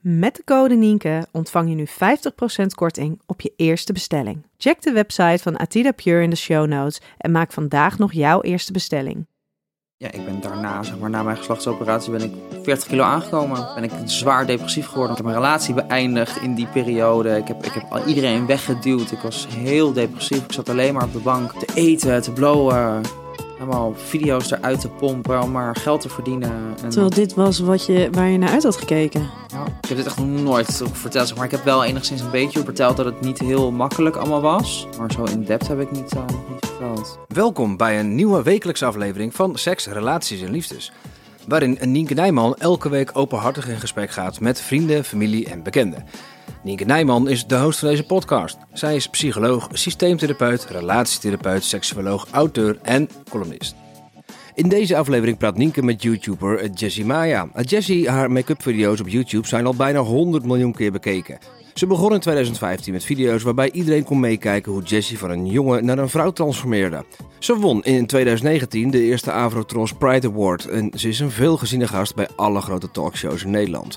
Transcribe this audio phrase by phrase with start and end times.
[0.00, 4.46] Met de code Nienke ontvang je nu 50% korting op je eerste bestelling.
[4.56, 8.40] Check de website van Atida Pure in de show notes en maak vandaag nog jouw
[8.40, 9.26] eerste bestelling.
[9.96, 13.74] Ja, ik ben daarna, zeg maar, na mijn geslachtsoperatie ben ik 40 kilo aangekomen.
[13.74, 15.10] Ben ik zwaar depressief geworden.
[15.10, 17.36] Ik heb mijn relatie beëindigd in die periode.
[17.36, 19.10] Ik heb, ik heb al iedereen weggeduwd.
[19.10, 20.44] Ik was heel depressief.
[20.44, 23.02] Ik zat alleen maar op de bank te eten, te blowen.
[23.58, 26.52] Allemaal video's eruit te pompen om maar geld te verdienen.
[26.82, 29.20] En, Terwijl dit was wat je, waar je naar uit had gekeken.
[29.52, 31.28] ja, ik heb dit echt nog nooit verteld.
[31.28, 34.40] Zeg maar ik heb wel enigszins een beetje verteld dat het niet heel makkelijk allemaal
[34.40, 34.86] was.
[34.98, 37.18] Maar zo in depth heb ik niet, uh, niet verteld.
[37.28, 40.92] Welkom bij een nieuwe wekelijkse aflevering van Seks, Relaties en Liefdes.
[41.48, 46.04] Waarin Nienke Nijman elke week openhartig in gesprek gaat met vrienden, familie en bekenden.
[46.62, 48.56] Nienke Nijman is de host van deze podcast.
[48.72, 53.74] Zij is psycholoog, systeemtherapeut, relatietherapeut, seksuoloog, auteur en columnist.
[54.54, 57.48] In deze aflevering praat Nienke met YouTuber Jessie Maya.
[57.62, 61.38] Jessie, haar make-up video's op YouTube zijn al bijna 100 miljoen keer bekeken.
[61.74, 65.84] Ze begon in 2015 met video's waarbij iedereen kon meekijken hoe Jessie van een jongen
[65.84, 67.04] naar een vrouw transformeerde.
[67.38, 72.14] Ze won in 2019 de eerste Avrotros Pride Award en ze is een veelgeziene gast
[72.14, 73.96] bij alle grote talkshows in Nederland.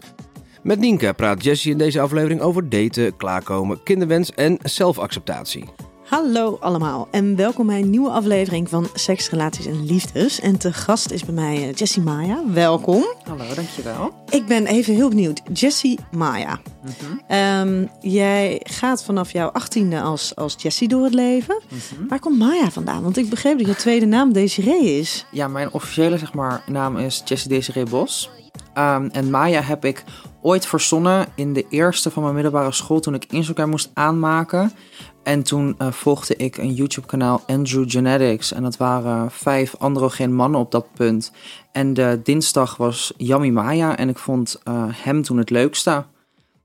[0.64, 5.64] Met Nienke praat Jessie in deze aflevering over daten, klaarkomen, kinderwens en zelfacceptatie.
[6.04, 10.40] Hallo allemaal en welkom bij een nieuwe aflevering van Seks, Relaties en Liefdes.
[10.40, 12.44] En te gast is bij mij eh, Jessie Maya.
[12.54, 13.04] Welkom.
[13.24, 14.14] Hallo, dankjewel.
[14.30, 15.42] Ik ben even heel benieuwd.
[15.54, 16.60] Jessie Maya.
[16.84, 17.18] Mhm.
[17.28, 21.62] Ehm, jij gaat vanaf jouw achttiende als, als Jessie door het leven.
[21.68, 22.08] Mhm.
[22.08, 23.04] Waar komt Maya vandaan?
[23.04, 25.26] Want ik begreep dat je tweede naam Desiree is.
[25.32, 28.30] Ja, mijn officiële zeg maar, naam is Jessie Desiree Bos.
[28.74, 30.04] Ehm, en Maya heb ik
[30.42, 34.72] ooit verzonnen in de eerste van mijn middelbare school toen ik Instagram moest aanmaken.
[35.24, 38.52] En toen eh, volgde ik een YouTube-kanaal Andrew Genetics.
[38.52, 41.32] En dat waren vijf androgeen mannen op dat punt.
[41.72, 43.98] En de dinsdag was Yummy Maya.
[43.98, 46.06] En ik vond eh, hem toen het leukste.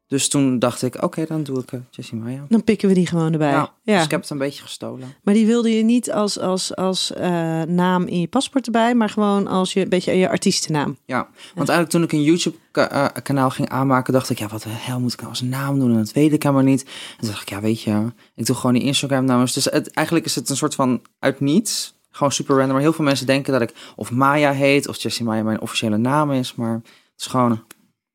[0.08, 2.44] Dus toen dacht ik, oké, dan doe ik uh, Jessie Maya.
[2.48, 3.50] Dan pikken we die gewoon erbij.
[3.50, 3.94] Ja, Ja.
[3.94, 5.14] Dus ik heb het een beetje gestolen.
[5.22, 9.08] Maar die wilde je niet als, als, als eh, naam in je paspoort erbij, maar
[9.08, 10.96] gewoon als je een beetje je artiestennaam.
[11.06, 15.00] Ja, want eigenlijk toen ik een YouTube-kanaal ging aanmaken, dacht ik, ja, wat de hel
[15.00, 15.90] moet ik nou als naam doen?
[15.90, 16.82] En dat weet ik helemaal niet.
[16.82, 19.48] En toen dacht ik, ja, weet je, ik doe gewoon die Instagram-namen.
[19.54, 21.94] Dus het, eigenlijk is het een soort van uit niets.
[22.10, 22.72] Gewoon super random.
[22.72, 25.96] Maar heel veel mensen denken dat ik of Maya heet, of Jessie Maya mijn officiële
[25.96, 26.54] naam is.
[26.54, 27.62] Maar het is gewoon,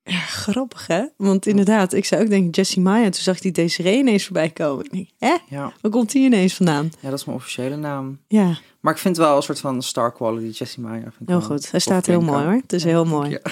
[0.04, 1.04] Ja, grappig hè?
[1.18, 3.04] Want inderdaad, ik zou ook denken Jessie Maya.
[3.04, 4.86] Toen zag ik die Desiree ineens voorbij komen.
[4.86, 5.36] Ik denk, hè?
[5.56, 6.92] ja, Waar komt die ineens vandaan?
[7.00, 8.20] ja, dat is mijn officiële naam.
[8.28, 11.02] Ja, Maar ik vind het wel een soort van star quality, Jessie Maya.
[11.02, 11.72] Vind ik heel goed.
[11.72, 12.54] Hij staat heel mooi hoor.
[12.54, 13.30] Het is heel mooi.
[13.30, 13.40] Ja.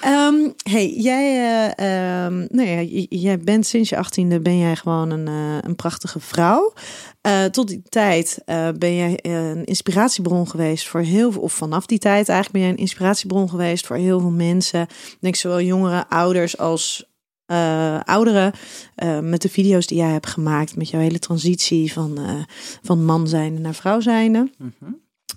[0.00, 5.28] Ehm, hey, jij, ehm, nou ja, jij bent sinds je achttiende ben jij gewoon een,
[5.28, 6.72] eh, een prachtige vrouw.
[7.20, 8.42] Eh, tot die tijd
[8.78, 12.70] ben jij een inspiratiebron geweest voor heel veel, of vanaf die tijd eigenlijk ben jij
[12.70, 14.80] een inspiratiebron geweest voor heel veel mensen.
[14.82, 17.07] Ik denk zowel jongeren, ouders als
[17.48, 18.52] eh, ouderen.
[18.94, 22.34] eh, met de video's die jij hebt gemaakt, met jouw hele transitie van, eh,
[22.82, 24.50] van man zijnde naar vrouw zijnde.
[24.58, 24.92] Mhm.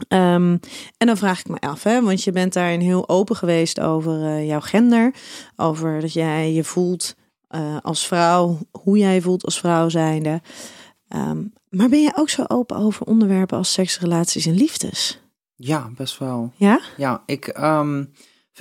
[0.07, 0.57] Ehm,
[0.97, 4.43] en dan vraag ik me af, hè, want je bent daarin heel open geweest over
[4.43, 5.13] jouw gender.
[5.55, 7.15] Over dat jij je voelt
[7.81, 10.41] als vrouw, hoe jij je voelt als vrouw zijnde.
[11.07, 15.21] Ehm, maar ben je ook zo open over onderwerpen als seks, relaties en liefdes?
[15.55, 16.51] Ja, best wel.
[16.55, 16.79] Ja?
[16.97, 18.03] Ja, ik ehm,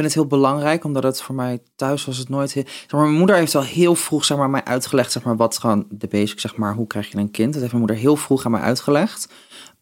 [0.01, 2.65] vind het heel belangrijk, omdat het voor mij thuis was het nooit heel...
[2.67, 5.59] Zeg maar, mijn moeder heeft al heel vroeg zeg maar, mij uitgelegd, zeg maar, wat
[5.59, 7.53] gewoon de basic, zeg maar, hoe krijg je een kind?
[7.53, 9.29] Dat heeft mijn moeder heel vroeg aan mij uitgelegd.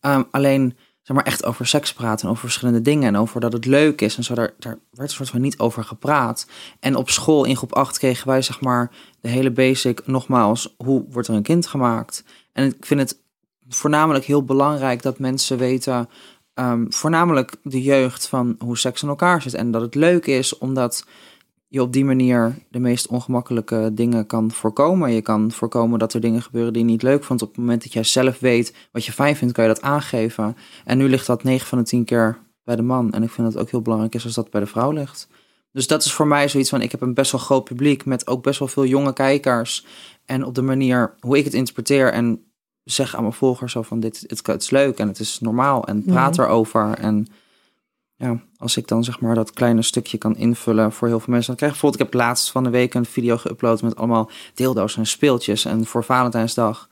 [0.00, 3.52] Ehm, alleen, zeg maar, echt over seks praten en over verschillende dingen en over dat
[3.52, 6.46] het leuk is en zo, daar, daar werd een soort van niet over gepraat.
[6.80, 11.04] En op school in groep 8 kregen wij, zeg maar, de hele basic, nogmaals, hoe
[11.10, 12.24] wordt er een kind gemaakt?
[12.52, 13.20] En ik vind het
[13.68, 16.08] voornamelijk heel belangrijk dat mensen weten
[16.58, 19.54] ehm, voornamelijk de jeugd van hoe seks in elkaar zit.
[19.54, 21.06] En dat het leuk is omdat
[21.68, 25.12] je op die manier de meest ongemakkelijke dingen kan voorkomen.
[25.12, 27.42] Je kan voorkomen dat er dingen gebeuren die je niet leuk vond.
[27.42, 30.56] Op het moment dat jij zelf weet wat je fijn vindt, kan je dat aangeven.
[30.84, 33.12] En nu ligt dat 9 van de 10 keer bij de man.
[33.12, 35.28] En ik vind het ook heel belangrijk is als dat bij de vrouw ligt.
[35.72, 38.26] Dus dat is voor mij zoiets van, ik heb een best wel groot publiek met
[38.26, 39.86] ook best wel veel jonge kijkers.
[40.24, 42.47] En op de manier hoe ik het interpreteer en
[42.90, 45.86] zeg aan mijn volgers zo van, dit het, het is leuk en het is normaal
[45.86, 46.46] en praat Mhm.
[46.46, 46.94] erover.
[46.98, 47.26] En
[48.16, 51.46] ja, als ik dan zeg maar dat kleine stukje kan invullen voor heel veel mensen.
[51.46, 54.30] Dan krijg ik bijvoorbeeld, ik heb laatst van de week een video geüpload met allemaal
[54.54, 56.88] deeldoos en speeltjes en voor Valentijnsdag.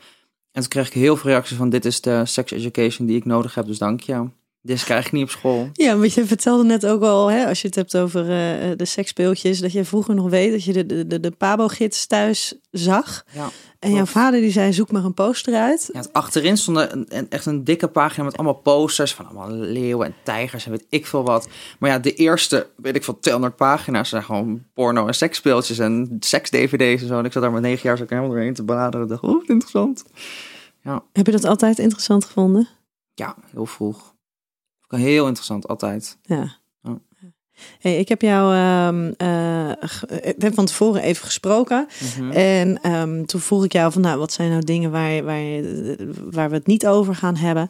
[0.53, 3.25] En toen kreeg ik heel veel reacties van, dit is de sex education die ik
[3.25, 4.29] nodig heb, dus dank je.
[4.67, 5.69] Dit krijg ik niet op school.
[5.73, 8.85] Ja, want je vertelde net ook al, hè, als je het hebt over eh, de
[8.85, 13.25] seksspeeltjes, dat je vroeger nog weet dat je de, de, de, Pabo-gids thuis zag.
[13.33, 13.49] Ja.
[13.79, 15.91] En jouw vader die zei, zoek maar een poster uit.
[15.93, 20.07] Ja, achterin stond een, een- echt een dikke pagina met allemaal posters van allemaal leeuwen
[20.07, 21.49] en tijgers en weet ik veel wat.
[21.79, 26.17] Maar ja, de eerste, weet ik veel, 200 pagina's zijn gewoon porno en seksspeeltjes en
[26.21, 27.19] seks-dvd's en zo.
[27.19, 29.09] En ik zat daar met negen jaar zo helemaal doorheen te bladeren.
[29.09, 30.05] Dacht, oh, interessant.
[31.13, 32.69] Heb je dat altijd interessant gevonden?
[33.15, 34.15] Ja, heel vroeg.
[34.89, 36.19] Heel interessant, altijd.
[36.23, 36.57] Ja.
[37.79, 38.89] Hey, ik heb jou eh,
[39.69, 39.77] eh,
[40.09, 41.87] we hebben van tevoren even gesproken.
[42.17, 42.31] Mhm.
[42.31, 46.13] En ehm, toen vroeg ik jou van, nou, wat zijn nou dingen waar, waar, je-
[46.31, 47.69] waar we het niet over gaan hebben?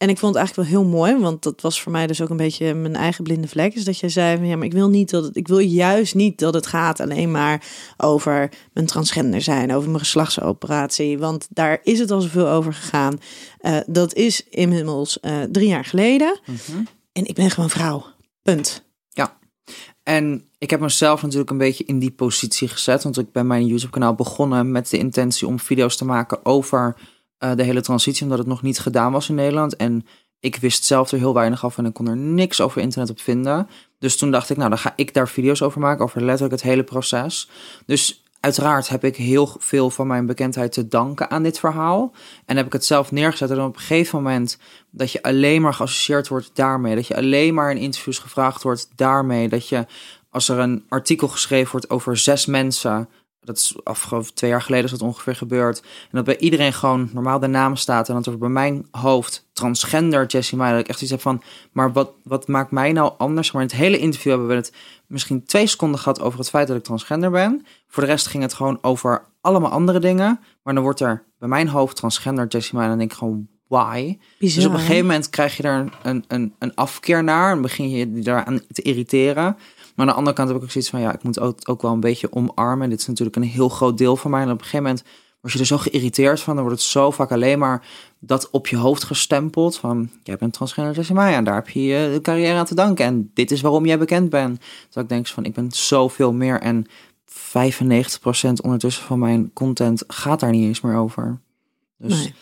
[0.00, 2.28] En ik vond het eigenlijk wel heel mooi, want dat was voor mij dus ook
[2.28, 3.74] een beetje mijn eigen blinde vlek.
[3.74, 6.14] Is dat jij zei van ja, maar ik wil niet dat het, ik wil juist
[6.14, 7.66] niet dat het gaat alleen maar
[7.96, 11.18] over mijn transgender zijn, over mijn geslachtsoperatie.
[11.18, 13.20] Want daar is het al zoveel over gegaan.
[13.58, 16.40] Eh, dat is inmiddels eh, drie jaar geleden.
[16.46, 16.82] Mhm.
[17.12, 18.04] En ik ben gewoon vrouw.
[18.42, 18.88] Punt.
[20.02, 23.02] En ik heb mezelf natuurlijk een beetje in die positie gezet.
[23.02, 26.96] Want ik ben mijn YouTube-kanaal begonnen met de intentie om video's te maken over
[27.40, 28.22] eh, de hele transitie.
[28.22, 29.76] Omdat het nog niet gedaan was in Nederland.
[29.76, 30.06] En
[30.40, 33.20] ik wist zelf er heel weinig af en ik kon er niks over internet op
[33.20, 33.68] vinden.
[33.98, 36.04] Dus toen dacht ik, nou dan ga ik daar video's over maken.
[36.04, 37.48] Over letterlijk het hele proces.
[37.86, 42.12] Dus uiteraard heb ik heel veel van mijn bekendheid te danken aan dit verhaal.
[42.46, 43.50] En heb ik het zelf neergezet.
[43.50, 44.58] En op een gegeven moment
[44.90, 46.94] dat je alleen maar geassocieerd wordt daarmee.
[46.94, 49.48] Dat je alleen maar in interviews gevraagd wordt daarmee.
[49.48, 49.86] Dat je
[50.30, 53.08] als er een artikel geschreven wordt over zes mensen.
[53.40, 55.80] Dat is afgelopen twee jaar geleden is dat ongeveer gebeurd.
[55.80, 58.08] En dat bij iedereen gewoon normaal de naam staat.
[58.08, 60.76] En dat er bij mijn hoofd transgender Jessie Meijer.
[60.76, 61.42] Dat ik echt iets heb van.
[61.72, 63.52] Maar wat, wat maakt mij nou anders?
[63.52, 64.72] Maar in het hele interview hebben we het
[65.06, 67.66] misschien twee seconden gehad over het feit dat ik transgender ben.
[67.86, 70.40] Voor de rest ging het gewoon over allemaal andere dingen.
[70.62, 72.92] Maar dan wordt er bij mijn hoofd transgender Jessie Meijer.
[72.92, 74.18] En dan denk ik gewoon, why?
[74.38, 77.62] Bizar, Dus op een gegeven moment krijg je daar een, een, een afkeer naar en
[77.62, 79.56] begin je je daaraan te irriteren.
[80.00, 81.82] Maar aan de andere kant heb ik ook zoiets van, ja, ik moet ook, ook
[81.82, 82.90] wel een beetje omarmen.
[82.90, 84.40] Dit is natuurlijk een heel groot deel van mij.
[84.40, 85.04] En op een gegeven moment
[85.40, 86.54] word je er zo geïrriteerd van.
[86.54, 87.86] Dan wordt het zo vaak alleen maar
[88.18, 89.76] dat op je hoofd gestempeld.
[89.76, 93.04] Van, jij bent transgender Jessie Maya en daar heb je je carrière aan te danken.
[93.04, 94.60] En dit is waarom jij bekend bent.
[94.90, 96.60] Dat ik denk van, ik ben zoveel meer.
[96.60, 96.90] En 95%
[98.62, 101.40] ondertussen van mijn content gaat daar niet eens meer over.
[101.96, 102.32] Dus...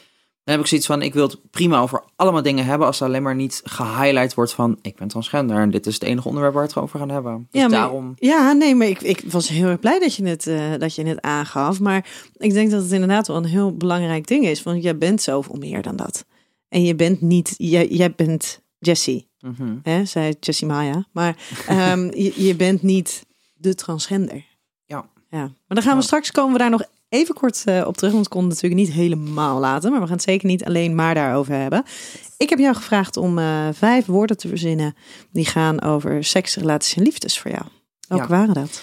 [0.49, 2.87] Dan heb ik zoiets van, ik wil het prima over allemaal dingen hebben...
[2.87, 4.79] als er alleen maar niet gehighlight wordt van...
[4.83, 7.49] ik ben transgender en dit is het enige onderwerp waar we het over gaan hebben.
[7.51, 8.13] Dus Ja, maar- daarom...
[8.17, 11.05] Ja, nee, maar ik, ik was heel erg blij dat je, het, eh, dat je
[11.07, 11.81] het aangaf.
[11.81, 12.07] Maar
[12.37, 14.63] ik denk dat het inderdaad wel een heel belangrijk ding is.
[14.63, 16.25] Want jij bent zoveel meer dan dat.
[16.69, 19.29] En je bent niet, jij, jij bent Jessie,
[19.83, 20.05] hè?
[20.05, 21.07] zij Jessie Maya.
[21.13, 21.37] Maar
[21.67, 23.23] ehm, je, je bent niet
[23.55, 24.45] de transgender.
[24.85, 25.09] Ja.
[25.31, 25.39] ja.
[25.41, 26.07] Maar dan gaan we Ja.
[26.07, 28.13] straks, komen we daar nog even kort eh, op terug.
[28.13, 29.91] Want ik kon het natuurlijk niet helemaal laten.
[29.91, 31.83] Maar we gaan het zeker niet alleen maar daarover hebben.
[32.37, 34.95] Ik heb jou gevraagd om eh, vijf woorden te verzinnen.
[35.33, 37.65] Die gaan over seks, relaties en liefdes voor jou.
[38.09, 38.39] Welke Ja.
[38.39, 38.83] waren dat?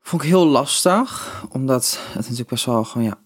[0.00, 3.24] Vond ik heel lastig, omdat het natuurlijk best wel gewoon, ja...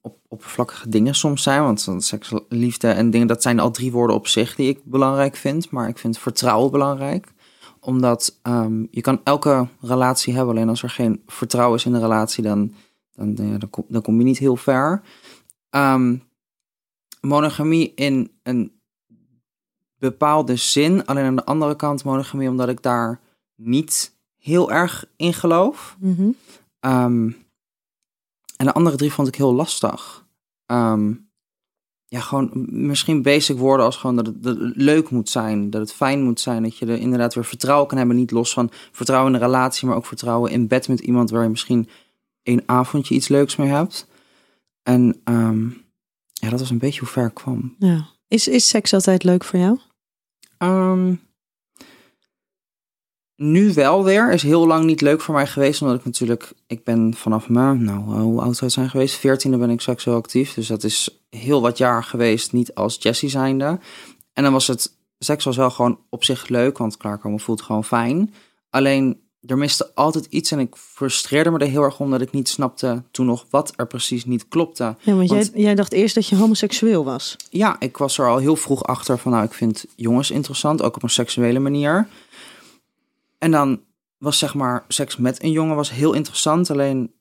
[0.00, 1.62] Op, oppervlakkige dingen soms zijn.
[1.62, 5.36] Want seks, liefde en dingen, dat zijn al drie woorden op zich die ik belangrijk
[5.36, 5.70] vind.
[5.70, 7.26] Maar ik vind vertrouwen belangrijk.
[7.80, 10.54] Omdat ehm, je kan elke relatie hebben.
[10.54, 12.74] Alleen als er geen vertrouwen is in de relatie, dan,
[13.18, 15.02] dan, ja, dan, kom, dan kom je niet heel ver.
[15.70, 16.16] Ehm,
[17.20, 18.72] monogamie in een
[19.98, 21.06] bepaalde zin.
[21.06, 23.20] Alleen aan de andere kant monogamie omdat ik daar
[23.54, 25.96] niet heel erg in geloof.
[26.00, 26.30] Mhm.
[26.80, 27.30] Ehm,
[28.56, 30.26] en de andere drie vond ik heel lastig.
[30.66, 31.12] Ehm,
[32.06, 35.80] ja, gewoon misschien basic woorden als gewoon dat het, dat het leuk moet zijn, dat
[35.80, 38.16] het fijn moet zijn, dat je er inderdaad weer vertrouwen kan hebben.
[38.16, 41.42] Niet los van vertrouwen in de relatie, maar ook vertrouwen in bed met iemand waar
[41.42, 41.88] je misschien
[42.48, 44.06] één avondje iets leuks mee hebt.
[44.82, 45.68] En ehm,
[46.32, 47.74] ja, dat was een beetje hoe ver ik kwam.
[47.78, 48.06] Ja.
[48.28, 49.78] Is, is seks altijd leuk voor jou?
[50.58, 51.14] Ehm,
[53.36, 54.32] nu wel weer.
[54.32, 55.82] Is heel lang niet leuk voor mij geweest.
[55.82, 56.52] Omdat ik natuurlijk...
[56.66, 57.84] Ik ben vanaf mijn...
[57.84, 59.18] Nou, hoe oud zou het zijn geweest?
[59.18, 60.54] 14e ben ik seksueel actief.
[60.54, 62.52] Dus dat is heel wat jaar geweest.
[62.52, 63.78] Niet als Jessie zijnde.
[64.32, 67.84] En dan was het seks was wel gewoon op zich leuk, want klaarkomen voelt gewoon
[67.84, 68.34] fijn.
[68.70, 72.32] Alleen er miste altijd iets en ik frustreerde me er heel erg om dat ik
[72.32, 74.96] niet snapte toen nog wat er precies niet klopte.
[75.00, 77.36] Ja, want, Want- jij, jij dacht eerst dat je homoseksueel was.
[77.50, 80.96] Ja, ik was er al heel vroeg achter van, nou, ik vind jongens interessant, ook
[80.96, 82.08] op een seksuele manier.
[83.38, 83.80] En dan
[84.18, 87.12] was zeg maar, seks met een jongen was heel interessant, alleen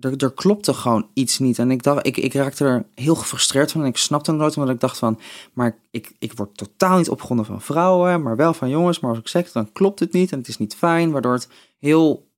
[0.00, 1.58] er, er klopte gewoon iets niet.
[1.58, 4.56] En ik dacht, ik, ik raakte er heel gefrustreerd van en ik snapte het nooit,
[4.56, 5.18] omdat ik dacht van,
[5.52, 9.00] maar ik, ik word totaal niet opgewonden van vrouwen, maar wel van jongens.
[9.00, 11.48] Maar als ik seks, dan klopt het niet en het is niet fijn, waardoor het
[11.78, 12.28] heel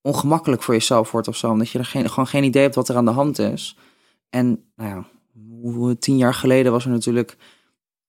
[0.00, 2.88] ongemakkelijk voor jezelf wordt of zo, omdat je er geen, gewoon geen idee hebt wat
[2.88, 3.76] er aan de hand is.
[4.30, 7.36] En nou ja, tien jaar geleden was er natuurlijk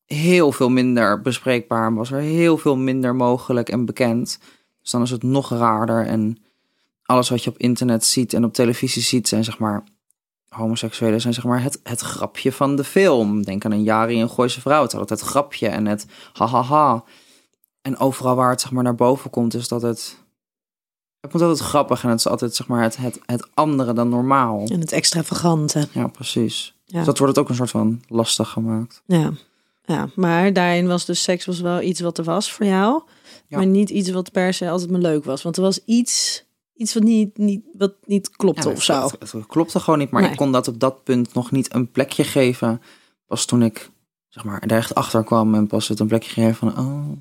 [0.05, 4.39] heel veel minder bespreekbaar, was er heel veel minder mogelijk en bekend.
[4.81, 6.37] Dus dan is het nog raarder en
[7.05, 9.83] alles wat je op internet ziet en op televisie ziet zijn zeg maar
[10.47, 13.43] homoseksuelen zijn zeg maar het, het grapje van de film.
[13.43, 14.81] Denk aan een Jari en Gooise vrouw.
[14.81, 17.03] Het is altijd het grapje en het hahaha.
[17.81, 20.23] En overal waar het zeg maar naar boven komt is dat het
[21.25, 24.09] het komt altijd grappig en het is altijd zeg maar het, het, het andere dan
[24.09, 24.63] normaal.
[24.67, 25.87] En het extravagante.
[25.91, 26.75] Ja, precies.
[26.85, 26.97] Ja.
[26.97, 29.01] Dus dat wordt het ook een soort van lastig gemaakt.
[29.05, 29.31] Ja.
[29.85, 33.01] ja, maar daarin was dus seks was wel iets wat er was voor jou.
[33.47, 33.57] Ja.
[33.57, 35.43] Maar niet iets wat per se altijd maar leuk was.
[35.43, 36.43] Want er was iets,
[36.75, 39.01] iets wat, niet, niet, wat niet klopte Ja, of zo.
[39.19, 40.31] Het, het klopte gewoon niet, maar Nee.
[40.31, 42.81] ik kon dat op dat punt nog niet een plekje geven.
[43.25, 43.89] Pas toen ik
[44.29, 47.11] zeg maar, er echt achter kwam en pas het een plekje gegeven van, oh,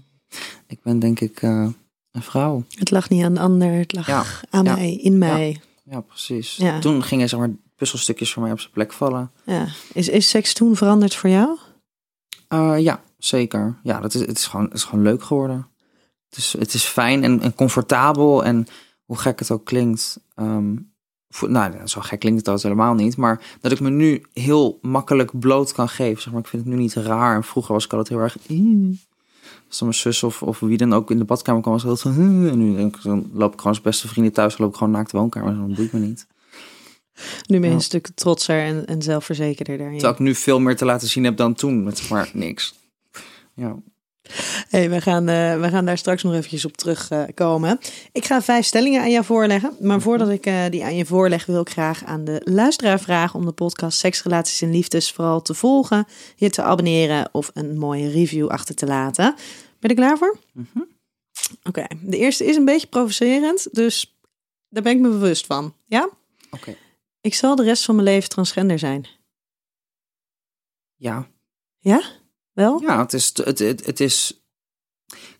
[0.67, 1.69] ik ben denk ik eh,
[2.11, 2.65] een vrouw.
[2.69, 5.61] Het lag niet aan de ander, het lag Ja, aan ja, mij, in mij.
[5.85, 6.61] Ja, precies.
[6.81, 9.31] Toen gingen zeg maar, puzzelstukjes voor mij op zijn plek vallen.
[9.45, 9.67] Ja.
[9.93, 11.59] Is, is seks toen veranderd voor jou?
[12.49, 13.79] Eh, ja, zeker.
[13.83, 15.67] Ja, dat is, het, is gewoon, het is gewoon leuk geworden.
[16.29, 18.67] Het is, het is fijn en, en comfortabel en
[19.15, 20.21] hoe gek het ook klinkt.
[20.35, 20.77] ehm,
[21.29, 23.17] voor, nou, zo gek klinkt het trouwens helemaal niet.
[23.17, 26.23] Maar dat ik me nu heel makkelijk bloot kan geven.
[26.23, 27.37] Zeg maar, ik vind het nu niet raar.
[27.37, 28.37] En vroeger was ik altijd heel erg...
[29.69, 31.99] Als dan mijn zus of, of wie dan ook in de badkamer kwam, was ik
[31.99, 32.13] van...
[32.13, 34.59] "Ih." En nu denk ik, dan loop ik gewoon als beste vrienden thuis.
[34.59, 35.49] Loop ik gewoon naakt de woonkamer.
[35.53, 36.27] en Dan boeit me niet.
[37.47, 37.73] Nu ben je Ja.
[37.75, 39.99] een stuk trotser en, en zelfverzekerder daarin.
[39.99, 41.85] Terwijl ik nu veel meer te laten zien heb dan toen.
[41.85, 42.75] Met maar niks.
[43.55, 43.77] Ja.
[44.69, 47.79] Hey, we, gaan, eh, we gaan daar straks nog eventjes op terugkomen.
[48.13, 49.77] ik ga vijf stellingen aan jou voorleggen.
[49.81, 53.39] Maar voordat ik eh, die aan je voorleg, wil ik graag aan de luisteraar vragen
[53.39, 57.79] om de podcast Seks, Relaties en Liefdes vooral te volgen, je te abonneren of een
[57.79, 59.35] mooie review achter te laten.
[59.35, 59.45] Ben
[59.81, 60.39] je er klaar voor?
[60.53, 60.81] Mhm.
[61.63, 64.17] Oké, de eerste is een beetje provocerend, dus
[64.69, 65.75] daar ben ik me bewust van.
[65.87, 66.09] Ja?
[66.51, 66.77] Oké.
[67.21, 69.07] Ik zal de rest van mijn leven transgender zijn.
[70.97, 71.29] Ja.
[71.79, 72.03] Ja?
[72.55, 72.81] Wel?
[72.81, 73.31] Ja, het is.
[73.45, 74.45] Het, het, het is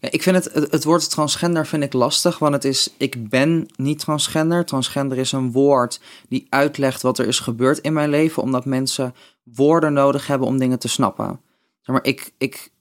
[0.01, 3.69] ja, ik vind het, het, woord transgender vind ik lastig, want het is, ik ben
[3.77, 4.65] niet transgender.
[4.65, 9.15] Transgender is een woord die uitlegt wat er is gebeurd in mijn leven, omdat mensen
[9.43, 11.41] woorden nodig hebben om dingen te snappen.
[11.81, 12.73] Zeg maar, ik, ik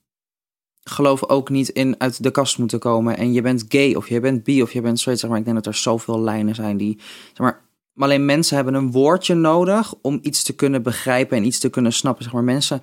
[0.82, 4.20] geloof ook niet in uit de kast moeten komen en je bent gay of je
[4.20, 5.20] bent bi of je bent straight.
[5.20, 7.62] Zeg maar, ik denk dat er zoveel lijnen zijn die, zeg maar,
[7.92, 11.70] maar alleen mensen hebben een woordje nodig om iets te kunnen begrijpen en iets te
[11.70, 12.24] kunnen snappen.
[12.24, 12.82] Zeg maar, mensen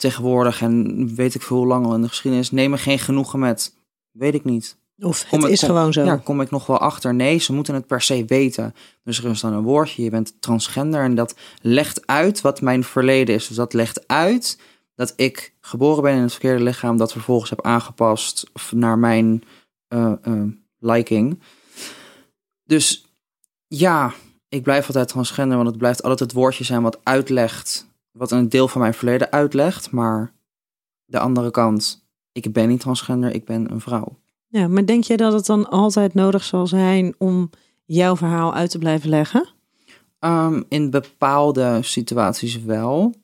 [0.00, 3.74] tegenwoordig en weet ik veel hoe lang al in de geschiedenis nemen geen genoegen met,
[4.10, 4.78] weet ik niet.
[4.98, 6.04] Of het is kom- gewoon zo.
[6.04, 7.14] Ja, kom ik nog wel achter.
[7.14, 8.74] Nee, ze moeten het per se weten.
[9.02, 12.84] Dus er is dan een woordje, je bent transgender en dat legt uit wat mijn
[12.84, 13.46] verleden is.
[13.46, 14.58] Dus dat legt uit
[14.94, 19.42] dat ik geboren ben in het verkeerde lichaam, dat vervolgens heb aangepast naar mijn
[19.88, 20.12] eh,
[20.78, 21.40] liking.
[22.64, 23.04] Dus
[23.66, 24.12] ja,
[24.48, 28.48] ik blijf altijd transgender, want het blijft altijd het woordje zijn wat uitlegt, wat een
[28.48, 29.90] deel van mijn verleden uitlegt.
[29.90, 30.32] Maar
[31.04, 34.18] de andere kant, ik ben niet transgender, ik ben een vrouw.
[34.46, 37.50] Ja, maar denk jij dat het dan altijd nodig zal zijn om
[37.84, 39.48] jouw verhaal uit te blijven leggen?
[40.18, 43.14] Ehm, in bepaalde situaties wel.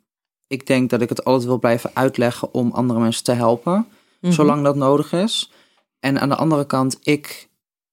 [0.46, 3.86] Ik denk dat ik het altijd wil blijven uitleggen om andere mensen te helpen,
[4.20, 4.32] Mhm.
[4.32, 5.52] zolang dat nodig is.
[6.00, 7.48] En aan de andere kant, ik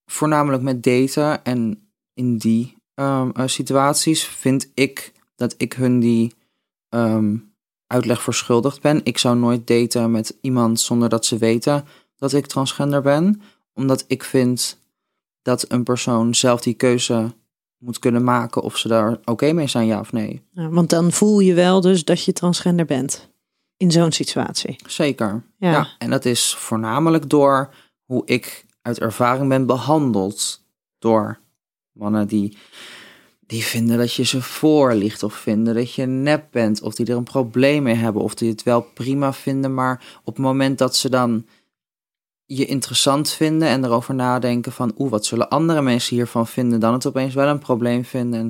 [0.06, 6.34] voornamelijk met daten en in die ehm, eh, situaties vind ik dat ik hun die
[6.94, 7.36] ehm,
[7.86, 9.00] uitleg verschuldigd ben.
[9.04, 11.84] Ik zou nooit daten met iemand zonder dat ze weten
[12.16, 13.42] dat ik transgender ben,
[13.74, 14.78] omdat ik vind
[15.42, 17.32] dat een persoon zelf die keuze
[17.78, 20.42] moet kunnen maken of ze daar oké mee zijn, ja of nee.
[20.52, 23.28] Ja, want dan voel je wel dus dat je transgender bent
[23.76, 24.76] in zo'n situatie.
[24.86, 25.42] Zeker.
[25.58, 25.70] Ja.
[25.70, 25.88] Ja.
[25.98, 27.74] en dat is voornamelijk door
[28.04, 30.62] hoe ik uit ervaring ben behandeld
[30.98, 31.38] door
[31.92, 32.56] mannen die,
[33.54, 37.16] die vinden dat je ze voorliegt of vinden dat je nep bent of die er
[37.16, 40.96] een probleem mee hebben of die het wel prima vinden, maar op het moment dat
[40.96, 41.46] ze dan
[42.46, 46.92] je interessant vinden en erover nadenken van oeh, wat zullen andere mensen hiervan vinden, dan
[46.92, 48.40] het opeens wel een probleem vinden.
[48.40, 48.46] En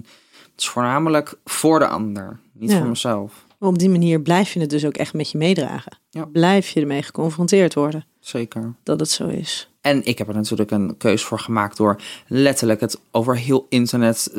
[0.52, 2.78] het is voornamelijk voor de ander, niet Ja.
[2.78, 3.44] voor mezelf.
[3.58, 5.98] Maar op die manier blijf je het dus ook echt met je meedragen.
[6.10, 6.24] Ja.
[6.24, 8.74] Blijf je ermee geconfronteerd worden Zeker.
[8.82, 9.68] dat het zo is.
[9.84, 14.32] En ik heb er natuurlijk een keus voor gemaakt door letterlijk het over heel internet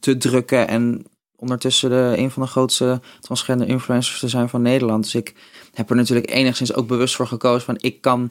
[0.00, 0.68] te drukken.
[0.68, 1.04] En
[1.36, 5.04] ondertussen de, een van de grootste transgender influencers te zijn van Nederland.
[5.04, 5.34] Dus ik
[5.74, 8.30] heb er natuurlijk enigszins ook bewust voor gekozen van ik kan...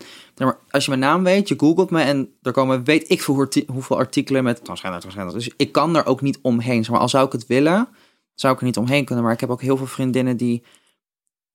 [0.69, 3.65] Als je mijn naam weet, je googelt me en er komen weet ik veel hoe-
[3.67, 5.33] hoeveel artikelen met transgender, transgender.
[5.33, 6.85] Dus ik kan er ook niet omheen.
[6.89, 7.87] Maar, al zou ik het willen,
[8.35, 9.23] zou ik er niet omheen kunnen.
[9.23, 10.63] Maar ik heb ook heel veel vriendinnen die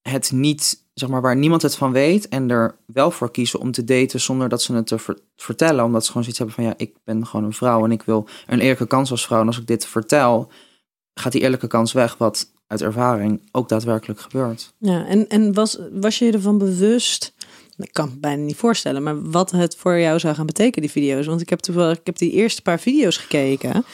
[0.01, 3.71] het niet, zeg maar, waar niemand het van weet en er wel voor kiezen om
[3.71, 5.83] te daten zonder dat ze het te ver- vertellen.
[5.83, 8.27] Omdat ze gewoon zoiets hebben van, ja, ik ben gewoon een vrouw en ik wil
[8.47, 9.41] een eerlijke kans als vrouw.
[9.41, 10.51] En als ik dit vertel,
[11.13, 14.73] gaat die eerlijke kans weg, wat uit ervaring ook daadwerkelijk gebeurt.
[14.77, 17.33] Ja, en, en was, was je ervan bewust?
[17.77, 21.03] Ik kan me bijna niet voorstellen, maar wat het voor jou zou gaan betekenen, die
[21.03, 21.25] video's.
[21.25, 23.85] Want ik heb toevallig, ik heb die eerste paar video's gekeken.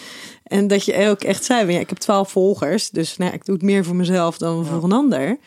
[0.43, 3.55] En dat je ook echt zei, ja, ik heb twaalf volgers, dus nou, ik doe
[3.55, 5.37] het meer voor mezelf dan voor een ander.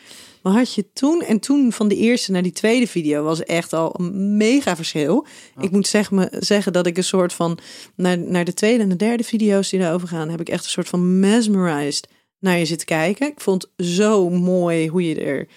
[0.47, 3.73] Maar had je toen, en toen van de eerste naar die tweede video, was echt
[3.73, 5.25] al een mega verschil.
[5.59, 7.59] Ik moet zeg, me, zeggen dat ik een soort van,
[7.95, 10.69] naar, naar de tweede en de derde video's die daarover gaan, heb ik echt een
[10.69, 12.07] soort van mesmerized
[12.39, 13.27] naar je zitten kijken.
[13.27, 15.47] Ik vond zo mooi hoe je er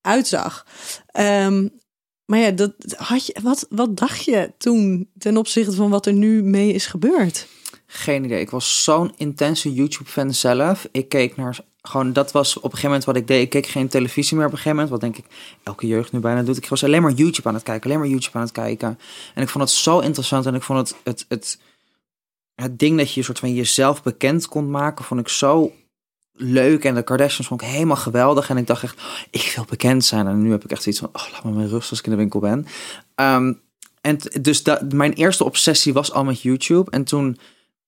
[0.00, 0.66] uitzag.
[1.06, 1.68] Ehm,
[2.24, 6.12] maar ja, dat, had je, wat, wat dacht je toen ten opzichte van wat er
[6.12, 7.46] nu mee is gebeurd?
[7.86, 8.40] Geen idee.
[8.40, 10.88] Ik was zo'n intense YouTube-fan zelf.
[10.92, 11.60] Ik keek naar.
[11.88, 13.42] Gewoon, dat was op een gegeven moment wat ik deed.
[13.42, 15.00] Ik keek geen televisie meer op een gegeven moment.
[15.00, 16.56] Wat denk ik elke jeugd nu bijna doet.
[16.56, 17.86] Ik was alleen maar YouTube aan het kijken.
[17.86, 18.98] Alleen maar YouTube aan het kijken.
[19.34, 20.46] En ik vond het zo interessant.
[20.46, 21.58] En ik vond het, het, het,
[22.54, 25.04] het ding dat je soort van jezelf bekend kon maken.
[25.04, 25.72] Vond ik zo
[26.32, 26.84] leuk.
[26.84, 28.50] En de Kardashians vond ik helemaal geweldig.
[28.50, 30.26] En ik dacht echt, ik wil bekend zijn.
[30.26, 32.10] En nu heb ik echt zoiets van, oh, laat me met rust als ik in
[32.10, 32.66] de winkel ben.
[33.14, 33.52] Ehm,
[34.00, 36.90] en dus dat, mijn eerste obsessie was al met YouTube.
[36.90, 37.38] En toen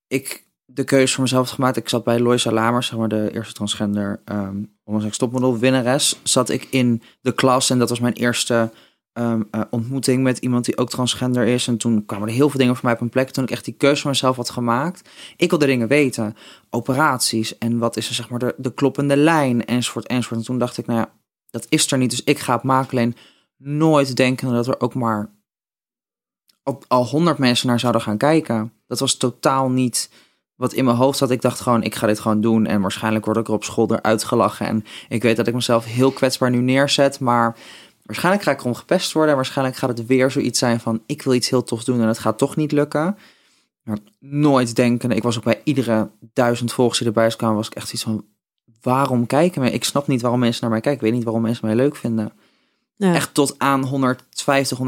[0.09, 1.77] ik de keuze voor mezelf gemaakt.
[1.77, 6.21] Ik zat bij Loisa Lamers, zeg maar de eerste transgender um, homoseksueel topmodel winnares.
[6.23, 8.71] Zat ik in de klas en dat was mijn eerste
[9.13, 11.67] ehm, eh, ontmoeting met iemand die ook transgender is.
[11.67, 13.31] En toen kwamen er heel veel dingen voor mij op een plek.
[13.31, 15.09] Toen ik echt die keuze voor mezelf had gemaakt.
[15.37, 16.37] Ik wilde dingen weten.
[16.71, 20.41] Operaties en wat is er zeg maar de, de kloppende lijn enzovoort enzovoort.
[20.41, 21.13] En toen dacht ik, nou ja,
[21.51, 22.11] dat is er niet.
[22.11, 23.15] Dus ik ga het maken.
[23.57, 25.31] Nooit denken dat er ook maar
[26.89, 28.73] al honderd mensen naar zouden gaan kijken.
[28.87, 30.11] Dat was totaal niet
[30.61, 31.31] wat in mijn hoofd zat.
[31.31, 32.67] Ik dacht gewoon, ik ga dit gewoon doen.
[32.67, 34.67] En waarschijnlijk word ik er op school eruit gelachen.
[34.67, 37.21] En ik weet dat ik mezelf heel kwetsbaar nu neerzet.
[37.21, 37.57] Maar
[38.03, 39.31] waarschijnlijk ga ik erom gepest worden.
[39.31, 42.07] En waarschijnlijk gaat het weer zoiets zijn van, ik wil iets heel tofs doen en
[42.07, 43.17] het gaat toch niet lukken.
[43.83, 45.11] Maar nooit denken.
[45.11, 48.25] Ik was ook bij iedere duizend volgers die erbij kwamen, was ik echt iets van,
[48.81, 49.79] waarom kijken mensen?
[49.79, 51.01] Ik snap niet waarom mensen naar mij kijken.
[51.01, 52.33] Ik weet niet waarom mensen mij leuk vinden.
[52.97, 53.15] Ja.
[53.15, 54.85] Echt tot aan 150, 160.000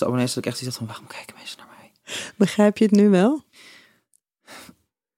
[0.00, 1.90] abonnees dat ik echt iets dacht van, waarom kijken mensen naar mij?
[2.36, 3.44] Begrijp je het nu wel?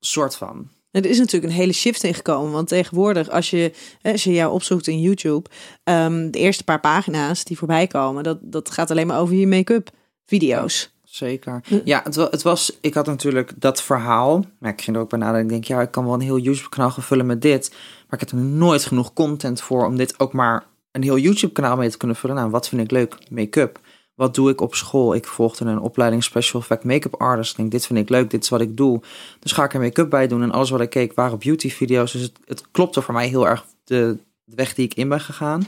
[0.01, 0.69] Soort van.
[0.91, 2.53] Er is natuurlijk een hele shift in gekomen.
[2.53, 5.49] Want tegenwoordig, als je, als je jou opzoekt in YouTube,
[5.85, 9.47] ehm, de eerste paar pagina's die voorbij komen, dat, dat gaat alleen maar over je
[9.47, 9.91] make-up
[10.27, 10.97] video's.
[11.05, 11.61] Zeker.
[11.85, 12.79] Ja, het, het was.
[12.81, 14.45] Ik had natuurlijk dat verhaal.
[14.59, 15.45] Maar ik ging er ook bij nadenken.
[15.45, 17.71] Ik denk, ja, ik kan wel een heel YouTube-kanaal gaan vullen met dit.
[18.09, 21.77] Maar ik heb er nooit genoeg content voor om dit ook maar een heel YouTube-kanaal
[21.77, 22.37] mee te kunnen vullen.
[22.37, 23.17] Nou, wat vind ik leuk?
[23.31, 23.81] Make-up.
[24.19, 25.15] Wat doe ik op school?
[25.15, 27.59] Ik volgde een opleiding Special Effect Make-up Artist.
[27.59, 29.01] Ik dit vind ik leuk, dit is wat ik doe.
[29.39, 30.43] Dus ga ik er make-up bij doen.
[30.43, 32.13] En alles wat ik keek waren beauty-video's.
[32.13, 35.21] Dus het, het klopte voor mij heel erg de, de weg die ik in ben
[35.21, 35.61] gegaan.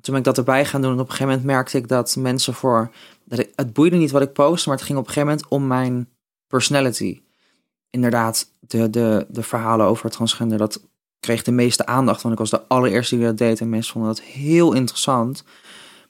[0.00, 0.92] Toen ben ik dat erbij gaan doen.
[0.92, 2.90] En op een gegeven moment merkte ik dat mensen voor...
[3.24, 5.48] Dat ik, het boeide niet wat ik postte, maar het ging op een gegeven moment
[5.48, 6.08] om mijn
[6.46, 7.20] personality.
[7.90, 10.80] Inderdaad, de, de, de verhalen over transgender, dat
[11.20, 12.22] kreeg de meeste aandacht.
[12.22, 15.44] Want ik was de allereerste die dat deed en mensen vonden dat heel interessant.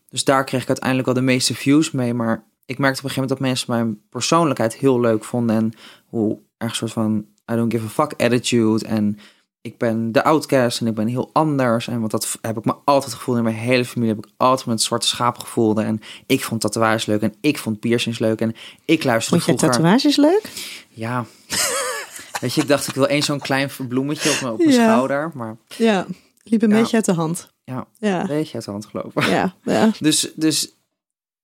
[0.09, 2.15] Dus daar kreeg ik uiteindelijk al de meeste views mee.
[2.15, 5.57] Maar ik merkte op een gegeven moment dat mensen mijn persoonlijkheid heel leuk vonden.
[5.57, 5.73] En
[6.07, 8.87] hoe erg soort van I don't give a fuck attitude.
[8.87, 9.19] En
[9.61, 11.89] ik ben de outcast en ik ben heel anders.
[11.89, 13.39] En want dat heb ik me altijd gevoeld.
[13.39, 15.79] In mijn hele familie heb ik altijd met zwarte schaap gevoeld.
[15.79, 18.41] En ik vond tatoeages leuk en ik vond piercings leuk.
[18.41, 19.83] En ik luisterde Vond je vroeger...
[19.83, 20.43] tatoeages leuk?
[20.89, 21.25] Ja.
[22.41, 24.85] Weet je, ik dacht ik wil één zo'n klein bloemetje op mijn, op mijn Ja.
[24.85, 25.31] schouder.
[25.35, 26.07] Maar Ja,
[26.51, 26.77] liep een Ja.
[26.81, 27.53] beetje uit de hand.
[27.65, 29.31] ja, Ja, een beetje uit de hand gelopen.
[29.31, 29.91] ja, ja.
[30.01, 30.73] Dus, dus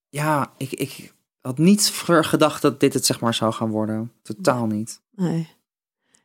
[0.09, 4.13] ja, ik, ik had niet gedacht dat dit het zeg maar zou gaan worden.
[4.23, 5.01] Totaal niet.
[5.11, 5.49] Nee.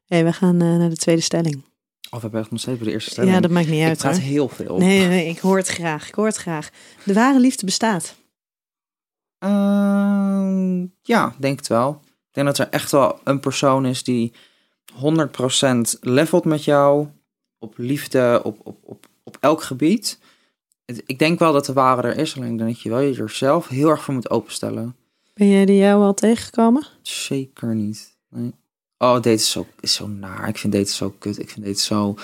[0.06, 1.56] hey, we gaan eh, naar de tweede stelling.
[2.12, 3.34] Of we hebben echt nog steeds bij de eerste stelling.
[3.34, 3.98] Ja, dat maakt niet ik uit.
[3.98, 4.24] praat hoor.
[4.24, 4.78] heel veel.
[4.78, 6.08] Nee, nee, ik hoor het graag.
[6.08, 6.70] Ik hoor het graag.
[7.06, 8.16] De ware liefde bestaat.
[9.38, 12.00] Ehm, ja, denk het wel.
[12.04, 14.34] Ik denk dat er echt wel een persoon is die
[14.94, 17.08] 100% levelt met jou.
[17.60, 20.20] Op liefde, op, op, op, op elk gebied.
[20.86, 22.36] Het- Ik denk wel dat de ware er is.
[22.36, 24.96] Alleen dat je wel jezelf heel erg voor moet openstellen.
[25.34, 26.88] Ben jij die jou al tegengekomen?
[27.02, 28.18] Zeker niet.
[28.30, 28.54] Nee.
[28.98, 30.48] Oh, date is zo, is zo naar.
[30.48, 31.40] Ik vind date zo kut.
[31.40, 32.16] Ik vind date zo...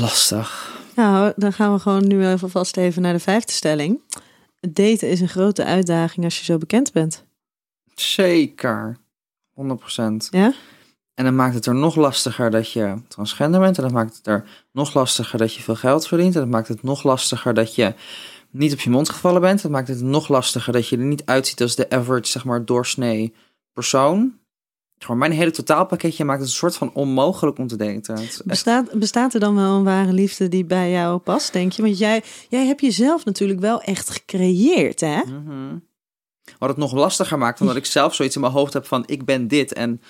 [0.00, 0.74] Lastig.
[0.96, 4.00] Nou, dan gaan we gewoon nu even vast even naar de vijfde stelling.
[4.60, 7.24] Daten is een grote uitdaging als je zo bekend bent.
[7.94, 8.96] Zeker.
[9.54, 10.28] 100%.
[10.30, 10.52] Ja?
[11.16, 13.76] En dan maakt het er nog lastiger dat je transgender bent.
[13.76, 16.34] En dat maakt het er nog lastiger dat je veel geld verdient.
[16.34, 17.94] En dat maakt het nog lastiger dat je
[18.50, 19.62] niet op je mond gevallen bent.
[19.62, 22.64] Dat maakt het nog lastiger dat je er niet uitziet als de average, zeg maar,
[22.64, 23.34] doorsnee
[23.72, 24.38] persoon.
[24.98, 28.16] Gewoon mijn hele totaalpakketje maakt het een soort van onmogelijk om te daten.
[28.16, 31.82] Echt- Bestaat, bestaat er dan wel een ware liefde die bij jou past, denk je?
[31.82, 35.20] Want jij, jij hebt jezelf natuurlijk wel echt gecreëerd, hè?
[35.22, 35.76] Mhm.
[36.58, 39.24] Wat het nog lastiger maakt, omdat ik zelf zoiets in mijn hoofd heb van ik
[39.24, 39.72] ben dit.
[39.72, 40.00] En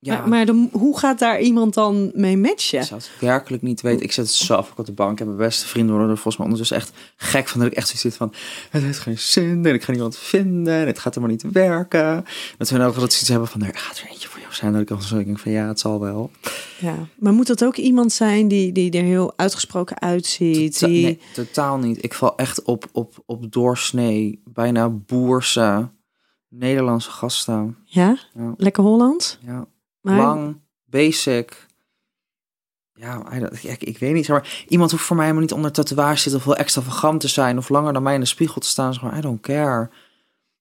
[0.00, 2.80] ja, Maar, hoe gaat daar iemand dan mee matchen?
[2.80, 4.02] Ik zou het werkelijk niet weten.
[4.02, 5.20] Ik zit zo op de bank.
[5.20, 7.60] En mijn beste vrienden worden er volgens mij ondertussen echt gek van.
[7.60, 8.32] Dat ik echt zoiets zit van,
[8.70, 9.66] het heeft geen zin.
[9.66, 10.74] En ik ga niemand vinden.
[10.74, 12.24] En het gaat helemaal niet werken.
[12.58, 14.72] Dat we ook altijd iets hebben van, er gaat er eentje voor jou zijn.
[14.72, 16.30] Dat ik dan zo denk van, ja, het zal wel.
[16.78, 16.94] Ja.
[17.18, 20.78] Maar moet dat ook iemand zijn die, die er heel uitgesproken uitziet?
[20.78, 21.04] Tota- Die...
[21.04, 22.04] nee, totaal niet.
[22.04, 24.42] Ik val echt op, op, op doorsnee.
[24.44, 25.90] Bijna boerse
[26.48, 27.76] Nederlandse gasten.
[27.84, 28.18] Ja?
[28.34, 28.54] Ja.
[28.56, 29.38] Lekker Holland?
[29.46, 29.66] Ja.
[30.16, 31.66] Lang, basic.
[32.94, 34.24] Ja, ik, ik weet niet.
[34.26, 37.28] Zeg maar, iemand hoeft voor mij helemaal niet onder tatoeage zitten of heel extravagant te
[37.28, 38.94] zijn of langer dan mij in de spiegel te staan.
[38.94, 39.90] Zeg maar, I don't care.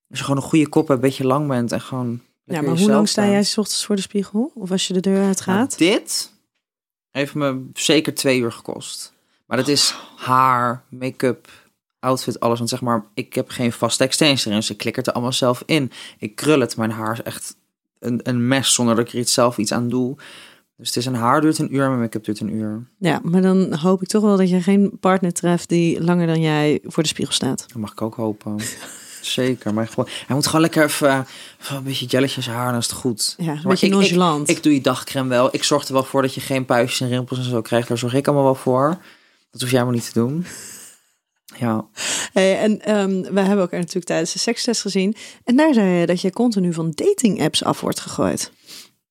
[0.10, 2.22] Als je gewoon een goede kop hebt, een beetje lang bent en gewoon.
[2.44, 4.52] Ja, maar hoe lang sta jij 's ochtends voor de spiegel?
[4.56, 5.78] Of als je de deur Nou, uitgaat?
[5.78, 6.32] dit
[7.12, 9.14] heeft me zeker twee uur gekost.
[9.46, 11.50] Maar dat is haar, make-up,
[12.00, 12.58] outfit, alles.
[12.58, 14.64] Want zeg maar, ik heb geen vaste extensions erin.
[14.64, 15.92] Ze klikkert er allemaal zelf in.
[16.18, 16.78] Ik krul het.
[16.78, 17.56] Mijn haar is echt
[18.00, 20.16] een, een mes zonder dat ik er iets zelf iets aan doe.
[20.78, 22.88] Dus het is een haar duurt een uur en mijn make-up duurt een uur.
[23.00, 26.42] Ja, maar dan hoop ik toch wel dat je geen partner treft die langer dan
[26.42, 27.60] jij voor de spiegel staat.
[27.68, 28.56] Dat mag ik ook hopen.
[29.22, 29.74] Zeker.
[29.74, 31.26] Maar gewoon, hij moet gewoon lekker even,
[31.62, 33.36] even een beetje jelletjes haar, dan is het goed.
[33.38, 34.50] Ja, een Maar beetje ik- nonchalant.
[34.50, 35.50] Ik, ik doe je dagcreme wel.
[35.52, 37.88] Ik zorg er wel voor dat je geen puistjes en rimpels en zo krijgt.
[37.88, 38.98] Daar zorg ik allemaal wel voor.
[39.52, 40.46] Dat hoef jij maar niet te doen.
[41.60, 41.88] Ja.
[42.34, 45.16] Hey, en ehm, we hebben elkaar natuurlijk tijdens de sekstest gezien.
[45.44, 48.52] En daar zei je dat je continu van dating apps af wordt gegooid.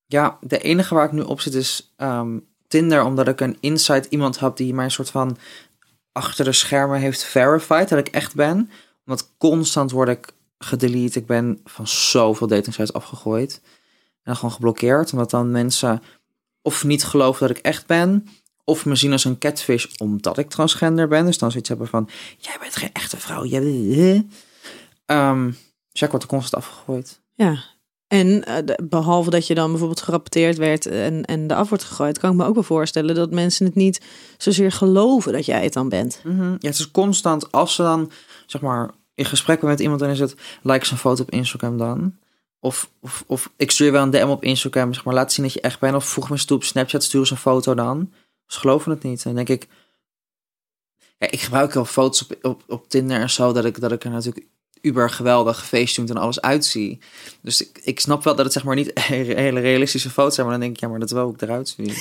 [0.07, 4.09] Ja, de enige waar ik nu op zit is ehm, Tinder, omdat ik een inside
[4.09, 5.37] iemand heb die mij een soort van
[6.13, 8.71] achter de schermen heeft verified dat ik echt ben.
[9.05, 11.19] Want constant word ik gedelete.
[11.19, 13.61] Ik ben van zoveel datingsites afgegooid.
[14.23, 16.03] En gewoon geblokkeerd, omdat dan mensen
[16.63, 18.29] of niet geloven dat ik echt ben,
[18.69, 21.25] of me zien als een catfish omdat ik transgender ben.
[21.25, 23.45] Dus dan zoiets hebben van, jij bent geen echte vrouw.
[23.45, 24.27] Jij...
[25.07, 25.47] Ehm,
[25.91, 27.21] dus ja, ik word er constant afgegooid.
[27.35, 27.65] Ja.
[28.09, 31.85] En eh, de- behalve dat je dan bijvoorbeeld gerapporteerd werd en, en de af wordt
[31.85, 34.01] gegooid, kan ik me ook wel voorstellen dat mensen het niet
[34.39, 36.21] zozeer geloven dat jij het dan bent.
[36.25, 36.51] Mhm.
[36.51, 38.11] Ja, het is constant als ze dan,
[38.47, 41.79] zeg maar, in gesprek ben met iemand en is het like zijn foto op Instagram
[41.79, 42.15] dan.
[42.61, 45.45] Of, of, of ik stuur je wel een DM op Instagram, zeg maar, laat zien
[45.45, 45.95] dat je echt bent.
[45.95, 48.13] Of voeg me eens toe op Snapchat, stuur eens een foto dan.
[48.47, 49.25] Ze geloven het niet.
[49.25, 49.67] En denk ik,
[51.19, 54.05] ja, ik gebruik wel foto's op, op, op Tinder en zo, dat ik, dat ik
[54.05, 54.47] er natuurlijk
[54.81, 56.99] uber geweldig feestdoend en alles uitzie.
[57.43, 60.59] Dus ik, ik snap wel dat het zeg maar niet hele realistische foto's zijn, maar
[60.59, 61.93] dan denk ik, ja, maar dat wil ik eruit zien.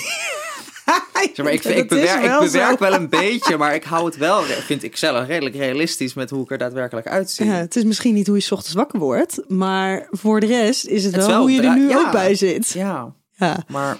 [1.34, 4.42] Zeg maar, ik, ik, bewerk, ik bewerk wel een beetje, maar ik hou het wel,
[4.42, 7.46] vind ik zelf, redelijk realistisch met hoe ik er daadwerkelijk uitzie.
[7.46, 10.86] Ja, het is misschien niet hoe je 's ochtends wakker wordt, maar voor de rest
[10.86, 11.98] is het, wel, wel hoe je er nu ja.
[11.98, 12.70] ook bij zit.
[12.70, 13.64] Ja, Ja.
[13.68, 13.98] maar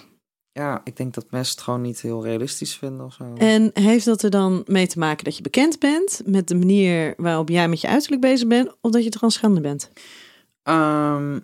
[0.56, 3.34] ja, ik denk dat mensen het gewoon niet heel realistisch vinden of zo.
[3.38, 7.14] En heeft dat er dan mee te maken dat je bekend bent met de manier
[7.16, 9.90] waarop jij met je uiterlijk bezig bent, of dat je transgender bent?
[10.62, 11.38] Ehm,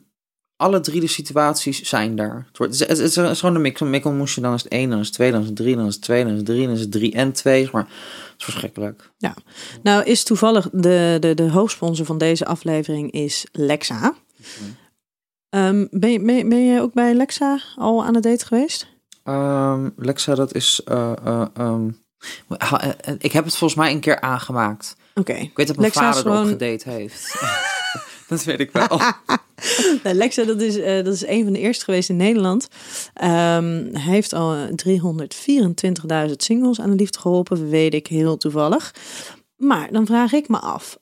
[0.57, 2.45] alle drie de situaties zijn daar.
[2.49, 4.41] Het, wordt, het, is, het is- het is gewoon een mik- een mikkelmoesje.
[4.41, 6.03] Dan is het één, dan is het twee, dan is het drie, dan is het
[6.03, 7.69] twee, dan is het drie, dan is het drie en twee.
[7.73, 9.11] Maar het is verschrikkelijk.
[9.83, 14.15] Nou, is toevallig de, de, de hoofdsponsor van deze aflevering is Lexa.
[15.49, 18.87] Ehm, ben, je, ben, je- ben jij ook bij Lexa al aan het date geweest?
[19.25, 20.81] Ehm, Lexa, dat is...
[20.85, 21.89] eh, eh, ehm,
[22.49, 24.97] eh, ik heb het volgens mij een keer aangemaakt.
[25.15, 25.33] Oké.
[25.33, 27.35] Ik weet dat mijn Lexa vader erop gewoon- gedate heeft.
[28.29, 29.01] dat weet ik wel.
[30.03, 32.69] Nou, Lexa, dat is, dat is een van de eerste geweest in Nederland.
[33.15, 38.95] Ehm, hij heeft al 324.000 singles aan de liefde geholpen, weet ik heel toevallig.
[39.57, 40.99] Maar dan vraag ik me af.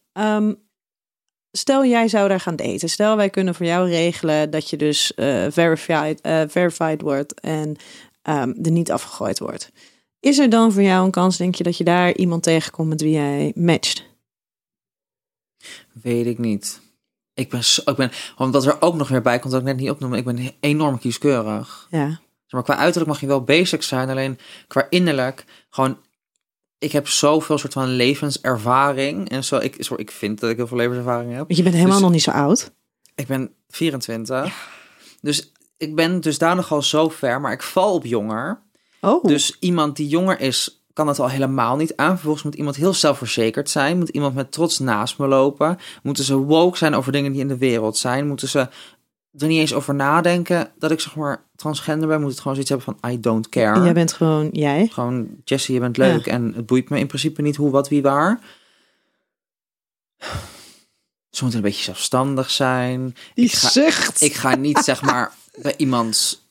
[1.51, 2.89] stel jij zou daar gaan daten.
[2.89, 7.77] Stel wij kunnen voor jou regelen dat je dus eh, verified, verified wordt en
[8.23, 9.71] ehm, er niet afgegooid wordt.
[10.21, 13.01] Is er dan voor jou een kans, denk je, dat je daar iemand tegenkomt met
[13.01, 14.05] wie jij matcht?
[15.93, 16.81] Weet ik niet.
[17.35, 19.77] Ik ben, zo, ik ben, omdat er ook nog weer bij komt dat ik net
[19.77, 20.15] niet opnoem.
[20.15, 21.87] Ik ben enorm kieskeurig.
[21.91, 22.21] Ja.
[22.51, 25.99] Maar qua uiterlijk mag je wel basic zijn, alleen qua innerlijk gewoon.
[26.79, 29.57] Ik heb zoveel soort van levenservaring en zo.
[29.57, 31.39] Ik, sorry, ik vind dat ik heel veel levenservaring heb.
[31.47, 32.73] Want je bent helemaal Dus- nog niet zo oud.
[33.15, 34.69] Ik ben 24.
[35.21, 38.61] Dus ik ben dus daar nogal zo ver, maar ik val op jonger.
[39.01, 42.15] Oh, Dus iemand die jonger is, kan het al helemaal niet aan.
[42.15, 43.99] Vervolgens moet iemand heel zelfverzekerd zijn.
[43.99, 45.79] Moet iemand met trots naast me lopen.
[46.03, 48.27] Moeten ze woke zijn over dingen die in de wereld zijn.
[48.27, 48.59] Moeten ze
[49.39, 52.21] er niet eens over nadenken dat ik zeg maar transgender ben.
[52.21, 53.83] Moet het gewoon zoiets hebben van I don't care.
[53.83, 54.87] jij bent gewoon jij.
[54.93, 58.03] Gewoon, Jessie, je bent leuk en het boeit me in principe niet hoe, wat, wie,
[58.03, 58.41] waar.
[61.31, 63.17] Ze moeten een beetje zelfstandig zijn.
[63.35, 66.49] Die ik ga, ik ga niet zeg maar bij iemands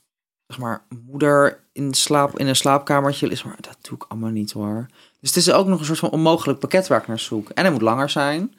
[0.49, 3.49] zeg maar, moeder in, slaap, in een slaapkamertje liggen.
[3.49, 4.85] Maar dat doe ik allemaal niet hoor.
[5.19, 7.49] Dus het is ook nog een soort van onmogelijk pakket waar ik naar zoek.
[7.49, 8.53] En hij moet langer zijn.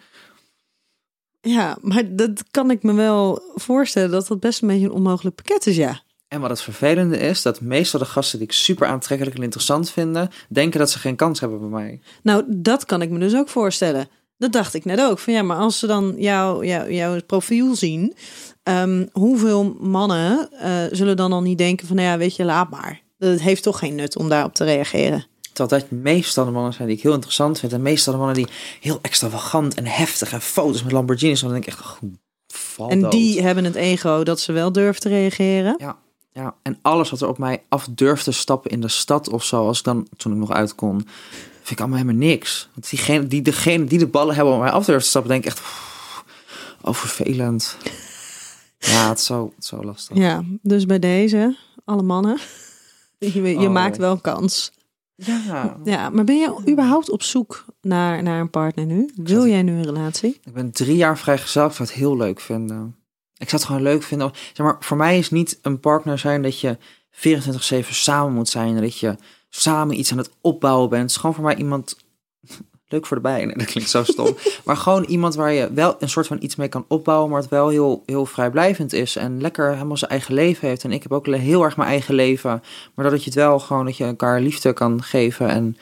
[1.40, 5.36] Ja, maar dat kan ik me wel voorstellen dat dat best een beetje een onmogelijk
[5.36, 6.00] pakket is, ja.
[6.28, 9.90] En wat het vervelende is, dat meestal de gasten die ik super aantrekkelijk en interessant
[9.90, 12.00] vinden, denken dat ze geen kans hebben bij mij.
[12.22, 14.08] Nou, dat kan ik me dus ook voorstellen.
[14.36, 15.18] Dat dacht ik net ook.
[15.18, 18.14] Van ja, maar als ze dan jou, jou, jouw profiel zien,
[18.62, 22.70] ehm, hoeveel mannen eh, zullen dan al niet denken van, nou ja, weet je, laat
[22.70, 23.00] maar.
[23.18, 25.26] Het heeft toch geen nut om daarop te reageren.
[25.52, 27.72] Terwijl dat meestal de mannen zijn die ik heel interessant vind.
[27.72, 28.48] En meestal de mannen die
[28.80, 31.40] heel extravagant en heftig en foto's met Lamborghinis.
[31.40, 35.08] Dan denk ik echt, goed, En die hebben het ego dat ze wel durven te
[35.08, 35.74] reageren.
[35.78, 35.96] Ja,
[36.32, 39.44] ja, en alles wat er op mij af durft te stappen in de stad of
[39.44, 41.06] zo, als ik dan, toen ik nog uit kon,
[41.58, 42.68] vind ik allemaal helemaal niks.
[42.74, 45.44] Want diegene, die, degene die de ballen hebben om mij af durft te stappen, denk
[45.44, 46.24] ik echt, pff,
[46.80, 47.76] oh vervelend.
[48.80, 50.16] Ja, het is zo, het is zo lastig.
[50.16, 52.38] Ja, dus bij deze, alle mannen,
[53.18, 53.72] je, je Oh.
[53.72, 54.72] maakt wel kans.
[55.14, 59.10] Ja, Ja, maar ben je überhaupt op zoek naar, naar een partner nu?
[59.14, 60.40] Wil jij nu een relatie?
[60.44, 62.94] ik ben drie jaar vrijgezel, ik zou het heel leuk vinden.
[63.36, 64.30] Ik zou het gewoon leuk vinden.
[64.52, 66.78] Zeg maar, voor mij is niet een partner zijn dat je
[67.10, 68.80] 24-7 samen moet zijn.
[68.80, 69.16] Dat je
[69.48, 71.02] samen iets aan het opbouwen bent.
[71.02, 71.96] Het is gewoon voor mij iemand
[72.92, 73.44] leuk voor de bij.
[73.44, 74.36] Nee, dat klinkt zo stom.
[74.64, 77.30] maar gewoon iemand waar je wel een soort van iets mee kan opbouwen.
[77.30, 79.16] Maar het wel heel, heel vrijblijvend is.
[79.16, 80.84] En lekker helemaal zijn eigen leven heeft.
[80.84, 82.62] En ik heb ook heel erg mijn eigen leven.
[82.94, 85.48] Maar dat je het wel gewoon, dat je elkaar liefde kan geven.
[85.48, 85.76] En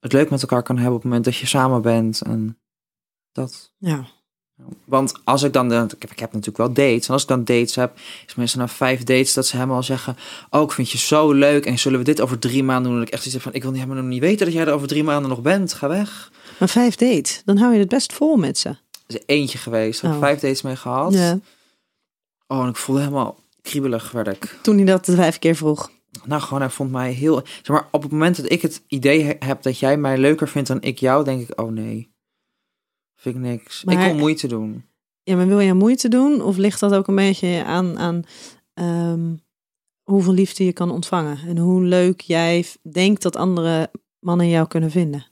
[0.00, 2.20] het leuk met elkaar kan hebben op het moment dat je samen bent.
[2.22, 2.58] En
[3.32, 3.72] dat.
[3.78, 4.06] Ja.
[4.84, 7.06] Want als ik dan, ik heb, ik heb natuurlijk wel dates.
[7.06, 10.16] En als ik dan dates heb, is mensen na vijf dates dat ze helemaal zeggen:
[10.50, 11.66] Oh, ik vind je zo leuk.
[11.66, 12.98] En zullen we dit over drie maanden doen?
[13.00, 14.66] Dat ik echt zoiets heb van: Ik wil niet helemaal nog niet weten dat jij
[14.66, 15.72] er over drie maanden nog bent.
[15.72, 16.32] Ga weg.
[16.58, 18.68] Maar vijf dates, dan hou je het best vol met ze.
[18.68, 20.00] Er is eentje geweest.
[20.02, 20.30] Daar heb ik Oh.
[20.30, 21.12] vijf dates mee gehad.
[21.12, 21.38] Ja.
[22.46, 24.58] Oh, en ik voelde helemaal kriebelig werd ik.
[24.62, 25.90] Toen hij dat de vijf keer vroeg.
[26.24, 27.42] Nou, gewoon, hij vond mij heel.
[27.44, 30.48] Zeg maar, op het moment dat ik het idee he- heb dat jij mij leuker
[30.48, 32.14] vindt dan ik jou, denk ik: Oh nee.
[33.32, 33.84] Vind ik niks.
[33.84, 34.84] Ik wil moeite doen.
[35.22, 36.42] Ja, maar wil je moeite doen?
[36.42, 38.22] Of ligt dat ook een beetje aan, aan
[38.74, 39.34] ehm,
[40.02, 41.38] hoeveel liefde je kan ontvangen?
[41.46, 45.26] En hoe leuk jij denkt dat andere mannen jou kunnen vinden?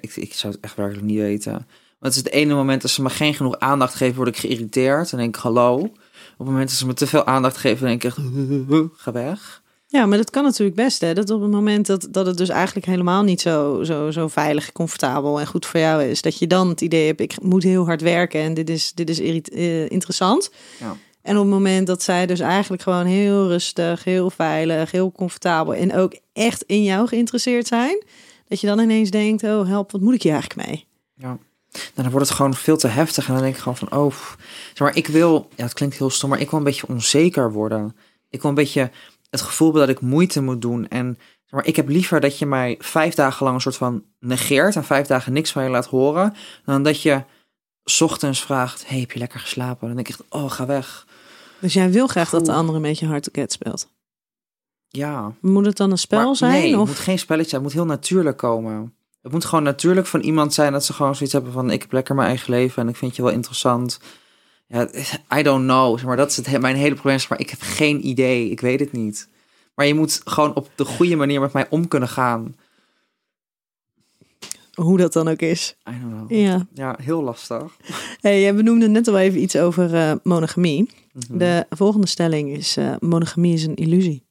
[0.00, 1.52] Ik, ik zou het echt werkelijk niet weten.
[1.98, 4.36] Want het is het ene moment dat ze me geen genoeg aandacht geven, word ik
[4.36, 5.12] geïrriteerd.
[5.12, 5.74] En denk ik, hallo.
[5.74, 5.92] Op
[6.36, 8.18] het moment dat ze me te veel aandacht geven, denk ik echt,
[9.02, 9.59] ga weg.
[9.92, 11.00] Ja, maar dat kan natuurlijk best.
[11.00, 11.14] Hè?
[11.14, 14.72] Dat op het moment dat, dat het dus eigenlijk helemaal niet zo, zo, zo veilig,
[14.72, 16.22] comfortabel en goed voor jou is.
[16.22, 19.08] Dat je dan het idee hebt, ik moet heel hard werken en dit is, dit
[19.08, 20.50] is eh, interessant.
[20.80, 20.96] Ja.
[21.22, 25.74] En op het moment dat zij dus eigenlijk gewoon heel rustig, heel veilig, heel comfortabel
[25.74, 28.04] en ook echt in jou geïnteresseerd zijn.
[28.48, 30.86] Dat je dan ineens denkt, oh help, wat moet ik hier eigenlijk mee?
[31.14, 31.38] Nou,
[31.94, 33.26] dan wordt het gewoon veel te heftig.
[33.26, 34.14] En dan denk ik gewoon van, oh,
[34.68, 37.52] zeg maar, ik wil, ja, het klinkt heel stom, maar ik wil een beetje onzeker
[37.52, 37.96] worden.
[38.30, 38.90] Ik wil een beetje
[39.30, 40.88] het gevoel dat ik moeite moet doen.
[40.88, 41.18] En
[41.50, 44.84] maar, ik heb liever dat je mij vijf dagen lang een soort van negeert en
[44.84, 47.22] vijf dagen niks van je laat horen, dan dat je
[47.84, 49.86] 's ochtends vraagt, hey, heb je lekker geslapen?
[49.86, 51.06] Dan denk ik echt, oh, ga weg.
[51.60, 53.88] Dus jij wil graag dat de andere een beetje hard to get speelt.
[54.88, 55.32] Ja.
[55.40, 56.52] Moet het dan een spel Maar zijn?
[56.52, 56.88] Nee, het of?
[56.88, 57.62] moet geen spelletje zijn.
[57.62, 58.94] Het moet heel natuurlijk komen.
[59.22, 61.70] Het moet gewoon natuurlijk van iemand zijn dat ze gewoon zoiets hebben van...
[61.70, 64.00] ik heb lekker mijn eigen leven en ik vind je wel interessant.
[64.72, 64.88] Ja,
[65.38, 65.96] I don't know.
[65.96, 67.18] Zeg maar dat is het, he- mijn hele probleem.
[67.18, 68.50] Zeg maar ik heb geen idee.
[68.50, 69.28] Ik weet het niet.
[69.74, 72.56] Maar je moet gewoon op de goede manier met mij om kunnen gaan.
[74.74, 75.76] Hoe dat dan ook is.
[75.88, 76.30] I don't know.
[76.30, 76.66] Ja.
[76.74, 77.76] Ja, heel lastig.
[78.20, 80.90] Hey, jij benoemde net al even iets over eh, monogamie.
[81.12, 81.38] Mhm.
[81.38, 84.22] De volgende stelling is: eh, monogamie is een illusie.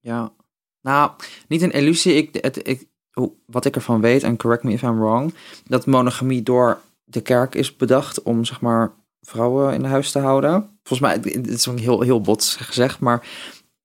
[0.00, 0.32] Ja.
[0.80, 1.10] Nou,
[1.48, 2.14] niet een illusie.
[2.14, 2.86] Ik, het, ik,
[3.46, 5.34] wat ik ervan weet, en correct me if I'm wrong,
[5.66, 8.92] dat monogamie door de kerk is bedacht om, zeg maar,
[9.26, 10.78] vrouwen in huis te houden.
[10.82, 13.26] Volgens mij, het is een heel, heel bot gezegd, maar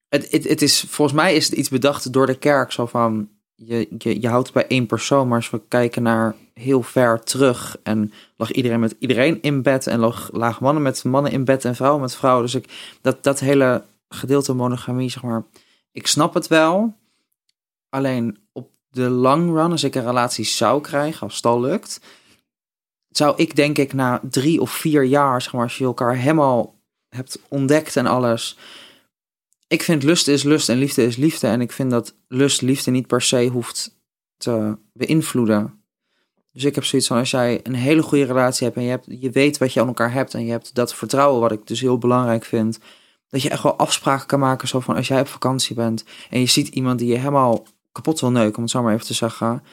[0.09, 2.71] het, het, het is, volgens mij is het iets bedacht door de kerk.
[2.71, 6.35] Zo van, je, je, je houdt het bij één persoon, maar als we kijken naar
[6.53, 9.99] heel ver terug en lag iedereen met iedereen in bed en
[10.31, 12.43] lag, mannen met mannen in bed en vrouwen met vrouwen.
[12.43, 15.43] Dus ik, dat, dat hele gedeelte monogamie, zeg maar,
[15.91, 16.95] ik snap het wel.
[17.89, 22.01] Alleen op de long run, als ik een relatie zou krijgen, als het lukt,
[23.11, 26.79] zou ik denk ik na drie of vier jaar, zeg maar, als je elkaar helemaal
[27.09, 28.57] hebt ontdekt en alles,
[29.71, 31.47] ik vind lust is lust en liefde is liefde.
[31.47, 33.99] En ik vind dat lust liefde niet per se hoeft
[34.37, 35.83] te beïnvloeden.
[36.51, 39.05] Dus ik heb zoiets van, als jij een hele goede relatie hebt en je, hebt,
[39.09, 41.81] je weet wat je aan elkaar hebt en je hebt dat vertrouwen, wat ik dus
[41.81, 42.79] heel belangrijk vind,
[43.27, 46.39] dat je echt wel afspraken kan maken, zo van als jij op vakantie bent en
[46.39, 49.13] je ziet iemand die je helemaal kapot wil neuken, om het zo maar even te
[49.13, 49.63] zeggen,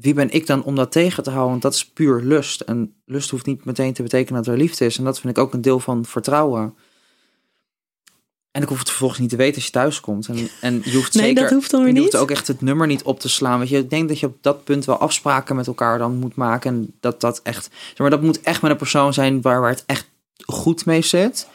[0.00, 1.50] wie ben ik dan om dat tegen te houden?
[1.50, 2.60] Want dat is puur lust.
[2.60, 4.98] En lust hoeft niet meteen te betekenen dat er liefde is.
[4.98, 6.74] En dat vind ik ook een deel van vertrouwen.
[8.50, 10.28] En ik hoef het vervolgens niet te weten als je thuis komt.
[10.28, 12.22] En, en je hoeft Nee, zeker, dat hoeft dan weer je hoeft niet.
[12.22, 13.58] ook echt het nummer niet op te slaan.
[13.58, 16.34] Want je ik denk dat je op dat punt wel afspraken met elkaar dan moet
[16.34, 16.74] maken.
[16.74, 19.70] En dat dat echt, zeg maar, dat moet echt met een persoon zijn waar, waar
[19.70, 20.08] het echt
[20.46, 21.48] goed mee zit.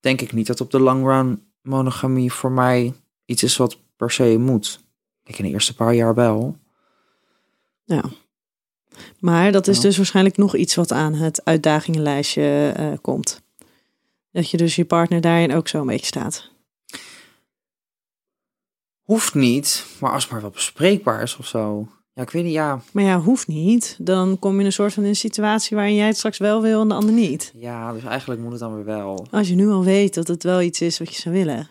[0.00, 2.92] Denk ik niet dat op de long run monogamie voor mij
[3.24, 4.80] iets is wat per se moet.
[5.24, 6.56] Ik in de eerste paar jaar wel.
[7.84, 8.04] Ja.
[9.18, 13.42] Maar dat is dus waarschijnlijk nog iets wat aan het uitdagingenlijstje eh, komt.
[14.30, 16.50] Dat je dus je partner daarin ook zo een beetje staat.
[19.02, 21.88] Hoeft niet, maar als het maar wel bespreekbaar is of zo.
[22.14, 22.82] Ja, ik weet niet, ja.
[22.92, 23.96] Maar ja, hoeft niet.
[23.98, 26.80] Dan kom je in een soort van een situatie waarin jij het straks wel wil
[26.80, 27.52] en de ander niet.
[27.54, 29.26] Ja, dus eigenlijk moet het dan weer wel.
[29.30, 31.68] Als je nu al weet dat het wel iets is wat je zou willen.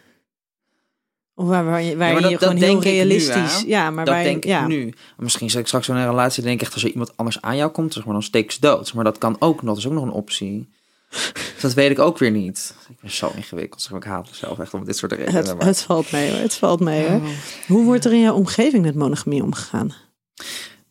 [1.35, 3.61] Of waar, waar je, waar Ja, maar je dat- gewoon dat heel ik nu, realistisch.
[3.61, 3.63] hè?
[3.67, 4.67] ja, maar dat waar je- denk ik ja.
[4.67, 4.93] nu.
[5.17, 7.55] Misschien zit ik straks in een relatie denk ik echt als er iemand anders aan
[7.55, 8.93] jou komt, zeg maar, dan steek ze dood.
[8.93, 10.69] Maar dat kan ook nog, dat is ook nog een optie.
[11.61, 12.75] Dat weet ik ook weer niet.
[12.89, 15.33] Ik ben zo ingewikkeld, zeg maar, ik haat mezelf echt om dit soort redenen.
[15.45, 16.39] Het, maar- het valt mee hoor.
[16.39, 17.15] Het valt mee hoor.
[17.19, 17.27] Oh.
[17.67, 19.93] Hoe wordt er in jouw omgeving met monogamie omgegaan?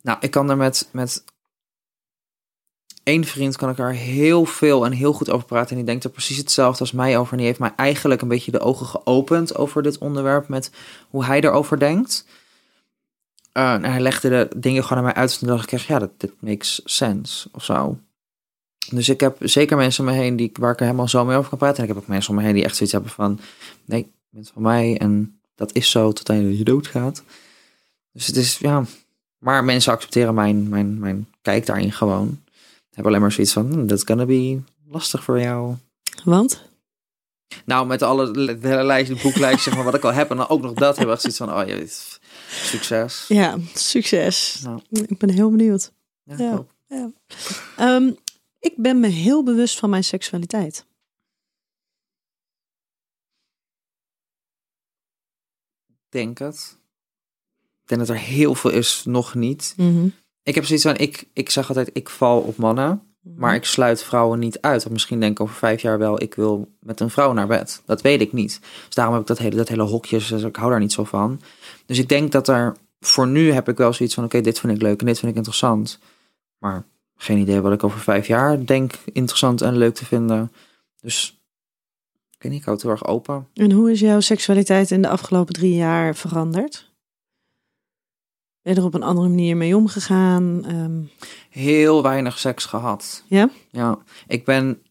[0.02, 1.24] Nou, ik kan er met, met
[3.02, 5.70] één vriend kan ik er heel veel en heel goed over praten.
[5.70, 7.32] En die denkt er precies hetzelfde als mij over.
[7.32, 10.48] En die heeft mij eigenlijk een beetje de ogen geopend over dit onderwerp.
[10.48, 10.70] Met
[11.10, 12.26] hoe hij erover denkt.
[13.52, 15.32] Eh, en hij legde de dingen gewoon aan mij uit.
[15.32, 17.98] En toen dacht ik echt, ja, dat dit makes sense of zo.
[18.90, 21.36] Dus ik heb zeker mensen om me heen die, waar ik er helemaal zo mee
[21.36, 21.76] over kan praten.
[21.76, 23.40] En ik heb ook mensen om me heen die echt zoiets hebben van...
[23.84, 27.22] Nee, bent van mij en dat is zo tot aan je doodgaat.
[28.12, 28.84] Dus het is, ja...
[29.38, 32.41] Maar mensen accepteren mijn, mijn, mijn kijk daarin gewoon.
[32.92, 35.76] Hebben alleen maar zoiets van, "Hmm, that's gonna be lastig voor jou.
[36.24, 36.70] Want?
[37.64, 40.30] Nou, met alle hele lijst, de boeklijst, zeg maar, wat ik al heb.
[40.30, 43.24] En dan ook nog dat, we echt zoiets van, oh dit- succes.
[43.28, 44.60] Ja, succes.
[44.62, 45.92] Nou, Ik ben heel benieuwd.
[46.24, 47.10] ja, ik.
[47.76, 48.10] Ehm,
[48.58, 50.86] ik ben me heel bewust van mijn seksualiteit.
[56.08, 56.76] denk het.
[57.82, 59.74] Ik denk dat er heel veel is, nog niet.
[59.76, 60.08] Mhm.
[60.42, 63.02] Ik heb zoiets van, ik, ik zeg altijd, ik val op mannen.
[63.22, 64.82] Maar ik sluit vrouwen niet uit.
[64.82, 67.82] Want misschien denk ik over vijf jaar wel, ik wil met een vrouw naar bed.
[67.84, 68.60] Dat weet ik niet.
[68.86, 71.04] Dus daarom heb ik dat hele, dat hele hokjes, dus ik hou daar niet zo
[71.04, 71.40] van.
[71.86, 74.72] Dus ik denk dat er, voor nu heb ik wel zoiets van, oké, dit vind
[74.72, 75.98] ik leuk en dit vind ik interessant.
[76.58, 76.84] Maar
[77.16, 80.52] geen idee wat ik over vijf jaar denk interessant en leuk te vinden.
[81.00, 81.42] Dus,
[82.30, 83.48] ik weet niet, ik hou het heel erg open.
[83.54, 86.91] En hoe is jouw seksualiteit in de afgelopen drie jaar veranderd?
[88.62, 90.64] Ben je er op een andere manier mee omgegaan?
[90.64, 91.00] Ehm,
[91.50, 93.24] Heel weinig seks gehad.
[93.26, 93.50] Ja?
[93.70, 94.82] Ja, ik ben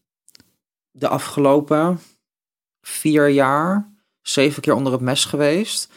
[0.90, 2.00] de afgelopen
[2.80, 5.88] vier jaar zeven keer onder het mes geweest.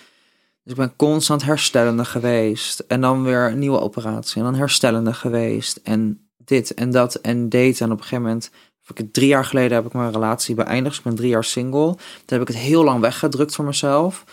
[0.64, 2.80] Dus ik ben constant herstellende geweest.
[2.80, 4.38] En dan weer een nieuwe operatie.
[4.38, 5.80] En dan herstellende geweest.
[5.84, 7.86] En dit en dat en daten.
[7.86, 8.52] En op een gegeven moment,
[8.94, 10.86] ik drie jaar geleden heb ik mijn relatie beëindigd.
[10.86, 11.92] Dus ik ben drie jaar single.
[11.96, 14.24] Toen heb ik het heel lang weggedrukt voor mezelf.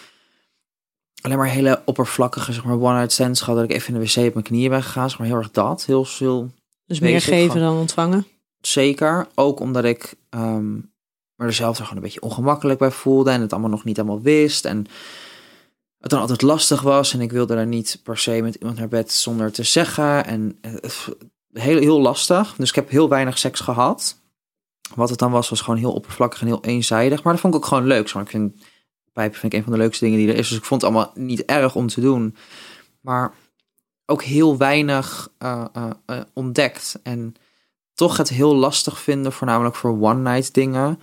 [1.23, 3.57] Alleen maar hele oppervlakkige, zeg maar, one-night stands gehad.
[3.57, 5.09] Dat ik even in de wc op mijn knieën ben gegaan.
[5.09, 5.85] Zeg maar heel erg dat.
[5.85, 6.51] Heel, heel
[6.87, 8.27] dus meer geven gewoon- dan ontvangen?
[8.61, 9.27] Zeker.
[9.35, 10.75] Ook omdat ik ehm
[11.37, 13.31] me er zelf gewoon een beetje ongemakkelijk bij voelde.
[13.31, 14.65] En het allemaal nog niet allemaal wist.
[14.65, 14.87] En
[15.99, 17.13] het dan altijd lastig was.
[17.13, 20.25] En ik wilde er niet per se met iemand naar bed zonder te zeggen.
[20.27, 20.73] En eh,
[21.53, 22.55] heel, heel lastig.
[22.57, 24.17] Dus ik heb heel weinig seks gehad.
[24.95, 27.23] Wat het dan was, was gewoon heel oppervlakkig en heel eenzijdig.
[27.23, 28.13] Maar dat vond ik ook gewoon leuk.
[28.15, 28.55] Maar ik vind
[29.13, 30.49] pijpen vind ik een van de leukste dingen die er is.
[30.49, 32.37] Dus ik vond het allemaal niet erg om te doen.
[33.01, 33.35] Maar
[34.07, 37.01] ook heel weinig eh, eh, eh, ontdekt.
[37.03, 37.35] En
[37.95, 41.01] toch het heel lastig vinden, voornamelijk voor one-night dingen.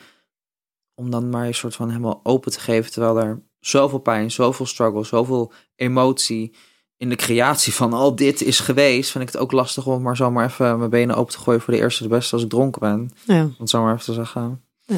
[0.96, 2.92] Om dan maar een soort van helemaal open te geven.
[2.92, 6.54] Terwijl er zoveel pijn, zoveel struggle, zoveel emotie
[6.98, 9.12] in de creatie van al dit is geweest.
[9.12, 11.74] Vind ik het ook lastig om maar zomaar even mijn benen open te gooien voor
[11.74, 13.12] de eerste de beste als ik dronken ben.
[13.26, 13.44] Ja.
[13.44, 14.64] Om het zo maar even te zeggen.
[14.86, 14.98] Ja.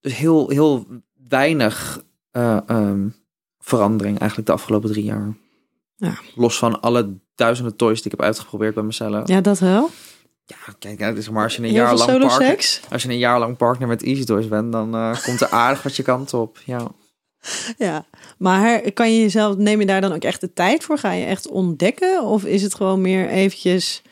[0.00, 0.86] Dus heel, heel
[1.28, 3.08] weinig eh, ehm,
[3.58, 5.36] verandering eigenlijk de afgelopen drie jaar.
[5.96, 6.18] Ja.
[6.34, 9.28] Los van alle duizenden toys die ik heb uitgeprobeerd bij mezelf.
[9.28, 9.90] ja, dat wel.
[10.46, 12.80] Ja, kijk, het is maar als je een Heel jaar lang partner, seks?
[12.90, 15.82] als je een jaar lang partner met Easy Toys bent, dan eh, komt er aardig
[15.82, 16.58] wat je kant op.
[16.64, 16.90] Ja.
[17.78, 18.04] Ja,
[18.38, 20.98] maar kan je jezelf, neem je daar dan ook echt de tijd voor?
[20.98, 22.22] Ga je echt ontdekken?
[22.22, 24.02] Of is het gewoon meer eventjes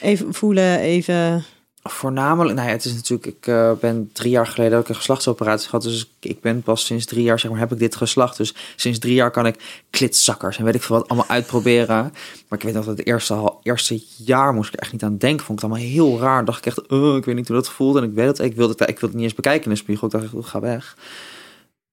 [0.00, 1.44] even voelen, even...
[1.82, 5.68] Voornamelijk, nou ja, het is natuurlijk, ik eh, ben drie jaar geleden ook een geslachtsoperatie
[5.68, 5.82] gehad.
[5.82, 8.36] Dus ik, ik ben pas sinds drie jaar, zeg maar, heb ik dit geslacht.
[8.36, 12.12] Dus sinds drie jaar kan ik klitzakkers en weet ik veel wat allemaal uitproberen.
[12.48, 15.46] Maar ik weet nog dat het eerste, eerste jaar moest ik echt niet aan denken.
[15.46, 16.44] Vond ik het allemaal heel raar.
[16.44, 17.96] Dacht ik echt, oh, ik weet niet hoe dat voelt.
[17.96, 19.76] En ik weet het, ik wilde het, ik wilde het niet eens bekijken in de
[19.76, 20.06] spiegel.
[20.06, 20.96] Ik dacht oh, ga weg.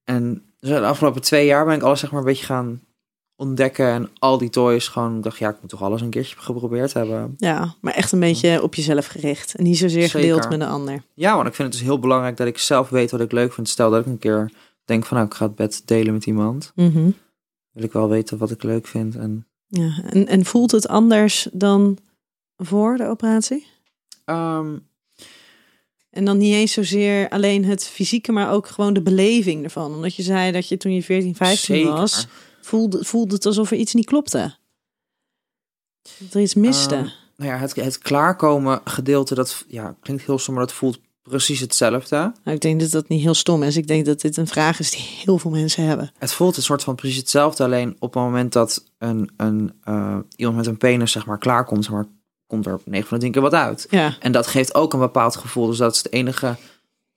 [0.03, 2.81] En de afgelopen twee jaar ben ik alles zeg maar een beetje gaan
[3.37, 3.87] ontdekken.
[3.87, 6.93] En al die toys gewoon, ik dacht, ja, ik moet toch alles een keertje geprobeerd
[6.93, 7.33] hebben.
[7.37, 9.55] Ja, maar echt een beetje op jezelf gericht.
[9.55, 10.19] En niet zozeer Zeker.
[10.19, 11.03] gedeeld met een ander.
[11.13, 13.53] Ja, want ik vind het dus heel belangrijk dat ik zelf weet wat ik leuk
[13.53, 13.69] vind.
[13.69, 14.51] Stel dat ik een keer
[14.85, 16.71] denk van, nou, ik ga het bed delen met iemand.
[16.75, 17.09] Mhm.
[17.71, 19.15] Wil ik wel weten wat ik leuk vind.
[19.15, 21.97] En, Ja, en, en voelt het anders dan
[22.57, 23.65] voor de operatie?
[24.25, 24.75] Ehm,
[26.09, 29.93] En dan niet eens zozeer alleen het fysieke, maar ook gewoon de beleving ervan.
[29.95, 31.91] Omdat je zei dat je toen je 14, 15 zeker.
[31.91, 32.27] was,
[32.67, 34.55] voelde, voelde het alsof er iets niet klopte.
[36.17, 36.95] Dat er iets miste.
[36.95, 40.99] Ehm, nou ja, het, het klaarkomen gedeelte, dat ja, klinkt heel stom, maar dat voelt
[41.21, 42.15] precies hetzelfde.
[42.15, 43.77] nou, ik denk dat dat niet heel stom is.
[43.77, 46.11] Ik denk dat dit een vraag is die heel veel mensen hebben.
[46.17, 50.17] Het voelt een soort van precies hetzelfde, alleen op het moment dat een, een, eh,
[50.35, 52.05] iemand met een penis zeg maar klaarkomt, zeg maar,
[52.47, 53.87] komt er 9 van de 10 keer wat uit.
[53.89, 55.67] Ja, En dat geeft ook een bepaald gevoel.
[55.67, 56.55] Dus dat is het enige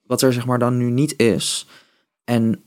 [0.01, 1.67] wat er zeg maar dan nu niet is.
[2.23, 2.63] En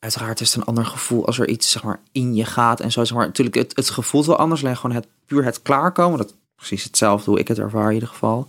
[0.00, 2.92] uiteraard is het een ander gevoel als er iets zeg maar in je gaat en
[2.92, 3.04] zo.
[3.04, 4.62] Zeg maar, natuurlijk, het, het gevoelt wel anders.
[4.62, 6.18] Alleen gewoon het puur het klaarkomen.
[6.18, 8.46] Dat is precies hetzelfde hoe ik het ervaar in ieder geval.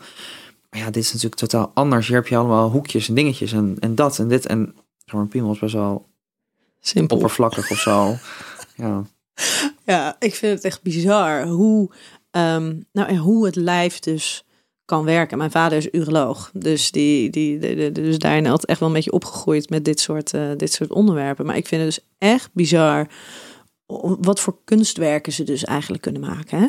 [0.69, 2.07] Maar ja, dit is natuurlijk totaal anders.
[2.07, 4.45] Hier heb je allemaal hoekjes en dingetjes en, en dat en dit.
[4.45, 6.07] En zeg maar, een piemel is best wel
[6.79, 7.17] simpel.
[7.17, 8.15] oppervlakkig of zo.
[8.75, 9.03] Ja.
[9.85, 11.89] Ja, ik vind het echt bizar hoe,
[12.31, 14.45] ehm, nou, en hoe het lijf dus
[14.91, 15.37] kan werken.
[15.37, 19.69] Mijn vader is uroloog, dus, die, die, dus daarin altijd echt wel een beetje opgegroeid
[19.69, 21.45] met dit soort, eh, dit soort onderwerpen.
[21.45, 23.07] Maar ik vind het dus echt bizar
[24.19, 26.59] wat voor kunstwerken ze dus eigenlijk kunnen maken.
[26.59, 26.67] Hè?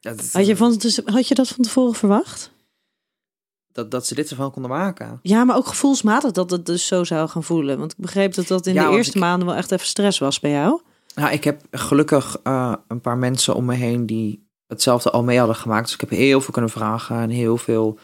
[0.00, 2.50] Ja, dat, Had, je van, dus, had je dat van tevoren verwacht?
[3.72, 5.18] dat, dat ze dit ervan konden maken.
[5.22, 7.78] Ja, maar ook gevoelsmatig dat het dus zo zou gaan voelen.
[7.78, 10.18] Want ik begreep dat dat in Ja, de eerste ik- maanden wel echt even stress
[10.18, 10.80] was bij jou.
[11.14, 15.38] Nou, ik heb gelukkig eh, een paar mensen om me heen die hetzelfde al mee
[15.38, 15.84] hadden gemaakt.
[15.84, 17.98] Dus ik heb heel veel kunnen vragen en heel veel.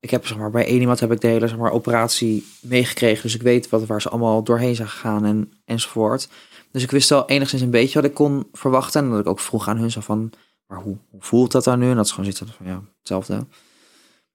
[0.00, 3.22] Ik heb zeg maar bij één iemand heb ik de hele zeg maar, operatie meegekregen.
[3.22, 6.28] Dus ik weet wat, waar ze allemaal doorheen zijn gegaan en, enzovoort.
[6.70, 9.04] Dus ik wist wel enigszins een beetje wat ik kon verwachten.
[9.04, 10.32] En dat ik ook vroeg aan hun zo van,
[10.66, 11.90] maar hoe, voelt dat dan nu?
[11.90, 13.46] En dat ze gewoon zitten van ja, hetzelfde.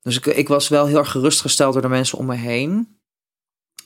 [0.02, 3.00] Dus ik, ik was wel heel erg gerustgesteld door de mensen om me heen.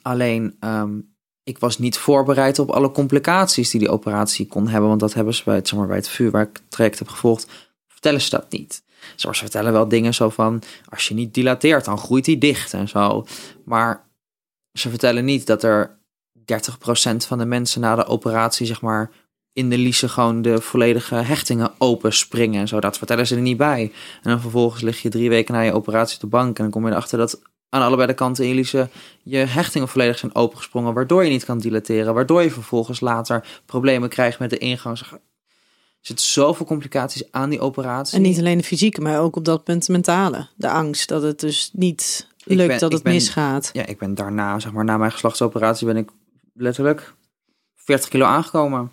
[0.01, 0.99] Alleen, ehm,
[1.43, 4.89] ik was niet voorbereid op alle complicaties die die operatie kon hebben.
[4.89, 6.99] Want dat hebben ze bij het, zeg maar, bij het vuur waar ik het traject
[6.99, 7.47] heb gevolgd,
[8.03, 8.83] vertellen ze dat niet.
[9.15, 12.73] Zoals ze vertellen wel dingen zo van, als je niet dilateert, dan groeit die dicht
[12.73, 13.25] en zo.
[13.65, 14.07] Maar
[14.73, 15.97] ze vertellen niet dat er
[16.39, 19.11] 30% van de mensen na de operatie, zeg maar,
[19.53, 22.79] in de liesen gewoon de volledige hechtingen open springen en zo.
[22.79, 23.91] Dat vertellen ze er niet bij.
[24.23, 26.71] En dan vervolgens lig je drie weken na je operatie op de bank en dan
[26.71, 28.87] kom je erachter dat aan allebei de kanten in je
[29.23, 34.09] je hechtingen volledig zijn opengesprongen, waardoor je niet kan dilateren, waardoor je vervolgens later problemen
[34.09, 34.99] krijgt met de ingang.
[36.03, 38.17] Er zitten zoveel complicaties aan die operatie.
[38.17, 40.47] En niet alleen de fysieke, maar ook op dat punt de mentale.
[40.55, 43.69] De angst dat het dus niet lukt, ben- dat het ben- misgaat.
[43.73, 46.09] Ja, ik ben daarna, zeg maar, na mijn geslachtsoperatie ben ik
[46.53, 47.13] letterlijk
[47.75, 48.91] 40 kilo aangekomen.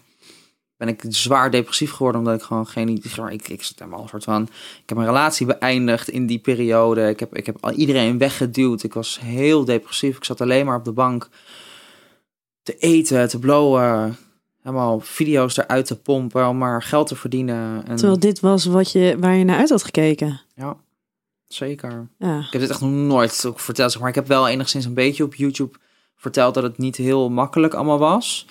[0.77, 2.89] Ben ik zwaar depressief geworden, omdat ik gewoon geen...
[2.89, 4.43] Ik, ik zit helemaal een soort van...
[4.83, 7.09] Ik heb mijn relatie beëindigd in die periode.
[7.09, 8.83] Ik heb, ik heb al iedereen weggeduwd.
[8.83, 10.17] Ik was heel depressief.
[10.17, 11.29] Ik zat alleen maar op de bank
[12.63, 14.17] te eten, te blowen.
[14.63, 17.87] Helemaal video's eruit te pompen om maar geld te verdienen.
[17.87, 20.41] En, Terwijl dit was wat je, waar je naar uit had gekeken.
[20.55, 20.77] Ja,
[21.47, 22.09] zeker.
[22.19, 22.39] Ja.
[22.39, 24.95] Ik heb dit echt nog nooit ook verteld, zeg maar ik heb wel enigszins een
[24.95, 25.79] beetje op YouTube
[26.17, 28.47] verteld dat het niet heel makkelijk allemaal was.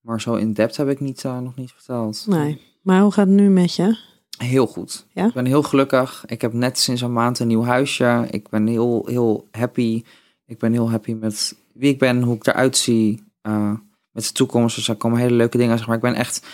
[0.00, 2.24] Maar zo in depth heb ik niet, eh, nog niet verteld.
[2.28, 2.60] Nee.
[2.82, 3.98] Maar hoe gaat het nu met je?
[4.38, 5.06] Heel goed.
[5.12, 5.26] Ja?
[5.26, 6.24] Ik ben heel gelukkig.
[6.26, 8.26] Ik heb net sinds een maand een nieuw huisje.
[8.30, 10.02] Ik ben heel, heel happy.
[10.46, 13.22] Ik ben heel happy met wie ik ben, hoe ik eruit zie.
[13.42, 13.72] eh,
[14.14, 14.76] met de toekomst.
[14.76, 15.78] Dus er komen hele leuke dingen.
[15.78, 16.46] Zeg maar ik ben echt.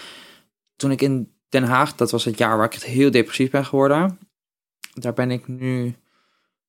[0.77, 3.65] Toen ik in Den Haag, dat was het jaar waar ik echt heel depressief ben
[3.65, 4.19] geworden.
[4.95, 5.95] Daar ben ik nu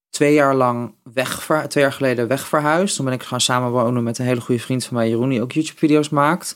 [0.10, 2.96] twee jaar lang weg, twee jaar geleden weg verhuisd.
[2.96, 5.52] Toen ben ik gaan samenwonen met een hele goede vriend van mij, Jeroen, die ook
[5.52, 6.56] YouTube-video's maakt.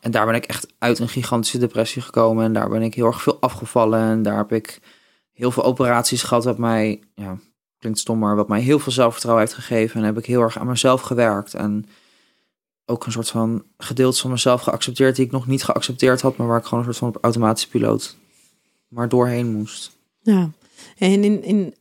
[0.00, 2.44] En daar ben ik echt uit een gigantische depressie gekomen.
[2.44, 4.00] En daar ben ik heel erg veel afgevallen.
[4.00, 4.80] En daar heb ik
[5.32, 7.38] heel veel operaties gehad, wat mij, ja,
[7.78, 10.00] klinkt stom, maar wat mij heel veel zelfvertrouwen heeft gegeven.
[10.00, 11.54] En heb ik heel erg aan mezelf gewerkt.
[11.54, 11.86] En
[12.88, 16.46] ook een soort van gedeelte van mezelf geaccepteerd die ik nog niet geaccepteerd had, maar
[16.46, 18.16] waar ik gewoon een soort van op automatische piloot
[18.88, 19.96] maar doorheen moest.
[20.22, 20.50] Ja.
[20.98, 21.74] En in, in,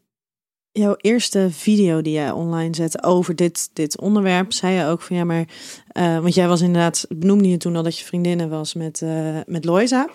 [0.71, 5.15] jouw eerste video die jij online zette over dit, dit onderwerp, zei je ook van
[5.15, 5.45] ja, maar.
[5.87, 9.37] eh, want jij was inderdaad, benoemde je toen al dat je vriendinnen was met, eh
[9.45, 10.09] met Loisa.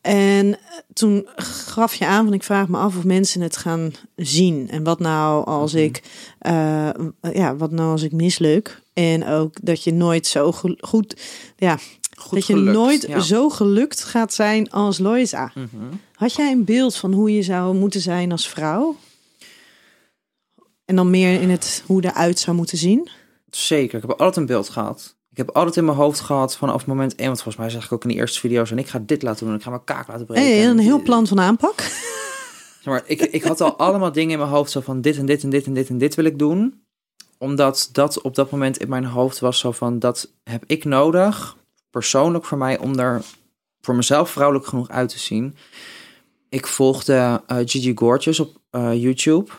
[0.00, 0.60] En eh,
[0.92, 1.28] toen
[1.66, 4.70] gaf je aan van ik vraag me af of mensen het gaan zien.
[4.70, 6.02] En wat nou als ik,
[6.38, 6.88] eh,
[7.32, 8.82] ja, wat nou als ik misluk.
[8.98, 11.20] En ook dat je nooit zo goed,
[11.56, 11.78] ja,
[12.18, 13.20] Goed dat je gelukt, nooit ja.
[13.20, 15.52] zo gelukt gaat zijn als Loisa.
[15.54, 15.66] Mhm.
[16.14, 18.96] Had jij een beeld van hoe je zou moeten zijn als vrouw?
[20.84, 23.08] En dan meer in het hoe eruit zou moeten zien?
[23.50, 25.16] Zeker, ik heb altijd een beeld gehad.
[25.30, 27.92] Ik heb altijd in mijn hoofd gehad vanaf moment één, want volgens mij zeg ik
[27.92, 29.84] ook in de eerste video's, en ik ga dit laten doen, en ik ga mijn
[29.84, 30.44] kaak laten breken.
[30.44, 31.80] Hey, een En- heel plan van aanpak.
[32.82, 35.26] Zeg maar, ik, ik had al allemaal dingen in mijn hoofd zo van dit en
[35.26, 36.86] dit en dit en dit en dit wil ik doen.
[37.38, 41.56] Omdat dat op dat moment in mijn hoofd was zo van dat heb ik nodig,
[41.90, 43.22] persoonlijk voor mij, om er
[43.80, 45.56] voor mezelf vrouwelijk genoeg uit te zien.
[46.48, 49.50] Ik volgde eh, Gigi Gorgeous op eh, YouTube.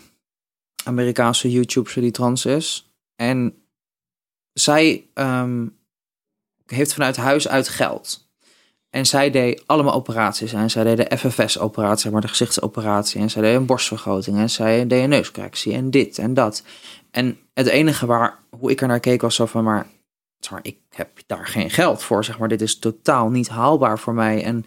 [0.84, 2.94] Amerikaanse YouTuber die trans is.
[3.16, 3.54] En
[4.54, 5.68] zij ehm,
[6.66, 8.29] heeft vanuit huis uit geld.
[8.90, 10.54] En zij deed allemaal operaties.
[10.54, 13.22] En zij deed de FFS-operatie, maar de gezichtsoperatie.
[13.22, 14.38] En zij deed een borstvergroting.
[14.38, 15.74] En zij deed een neuscorrectie.
[15.74, 16.64] En dit en dat.
[17.12, 19.88] En het enige waar, hoe ik er naar keek was zo van, maar,
[20.40, 22.24] zeg maar, ik heb daar geen geld voor.
[22.24, 24.44] Zeg maar, dit is totaal niet haalbaar voor mij.
[24.44, 24.66] En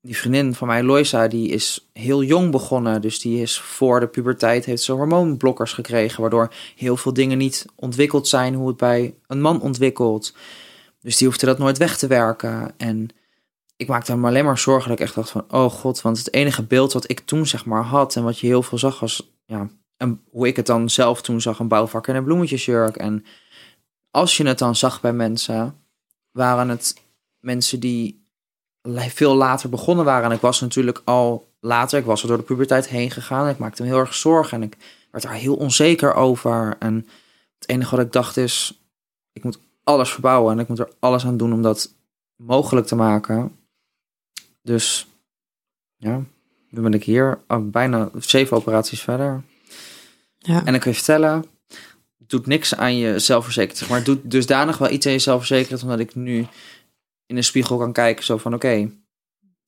[0.00, 3.00] die vriendin van mij, Loisa, die is heel jong begonnen.
[3.00, 6.20] Dus die is voor de puberteit, heeft ze hormoonblokkers gekregen.
[6.20, 10.34] Waardoor heel veel dingen niet ontwikkeld zijn hoe het bij een man ontwikkelt.
[11.02, 12.72] Dus die hoefde dat nooit weg te werken.
[12.76, 13.08] En
[13.76, 15.44] ik maakte me alleen maar zorgen dat ik echt dacht van...
[15.50, 18.16] oh god, want het enige beeld wat ik toen zeg maar had...
[18.16, 19.32] en wat je heel veel zag was...
[19.46, 21.58] ja, en hoe ik het dan zelf toen zag...
[21.58, 22.96] een bouwvak en een bloemetjesjurk.
[22.96, 23.24] En
[24.10, 25.76] als je het dan zag bij mensen...
[26.30, 26.94] waren het
[27.38, 28.26] mensen die
[29.08, 30.30] veel later begonnen waren.
[30.30, 31.98] En ik was natuurlijk al later...
[31.98, 33.44] ik was er door de puberteit heen gegaan...
[33.44, 34.62] en ik maakte me heel erg zorgen...
[34.62, 34.76] en ik
[35.10, 36.76] werd daar heel onzeker over.
[36.78, 37.06] En
[37.58, 38.82] het enige wat ik dacht is...
[39.32, 41.94] ik moet alles verbouwen en ik moet er alles aan doen om dat
[42.36, 43.56] mogelijk te maken.
[44.62, 45.06] Dus
[45.96, 46.22] ja,
[46.68, 49.42] nu ben ik hier al bijna zeven operaties verder.
[50.38, 50.64] Ja.
[50.64, 51.44] En ik kan je vertellen,
[52.18, 53.78] het doet niks aan je zelfverzekerd.
[53.78, 56.46] Zeg maar het doet dusdanig wel iets aan je zelfverzekerd, omdat ik nu
[57.26, 58.90] in de spiegel kan kijken zo van oké,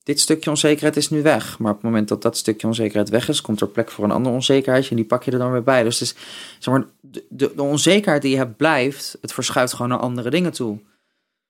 [0.05, 1.59] dit stukje onzekerheid is nu weg.
[1.59, 4.11] Maar op het moment dat dat stukje onzekerheid weg is, komt er plek voor een
[4.11, 5.83] andere onzekerheid en die pak je er dan weer bij.
[5.83, 6.15] Dus het is,
[6.59, 10.51] zeg maar, de, de, onzekerheid die je hebt blijft, het verschuift gewoon naar andere dingen
[10.51, 10.79] toe.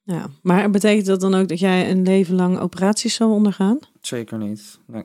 [0.03, 3.79] Ja, maar betekent dat dan ook dat jij een leven lang operaties zou ondergaan?
[4.01, 4.79] Zeker niet.
[4.85, 5.03] Nee.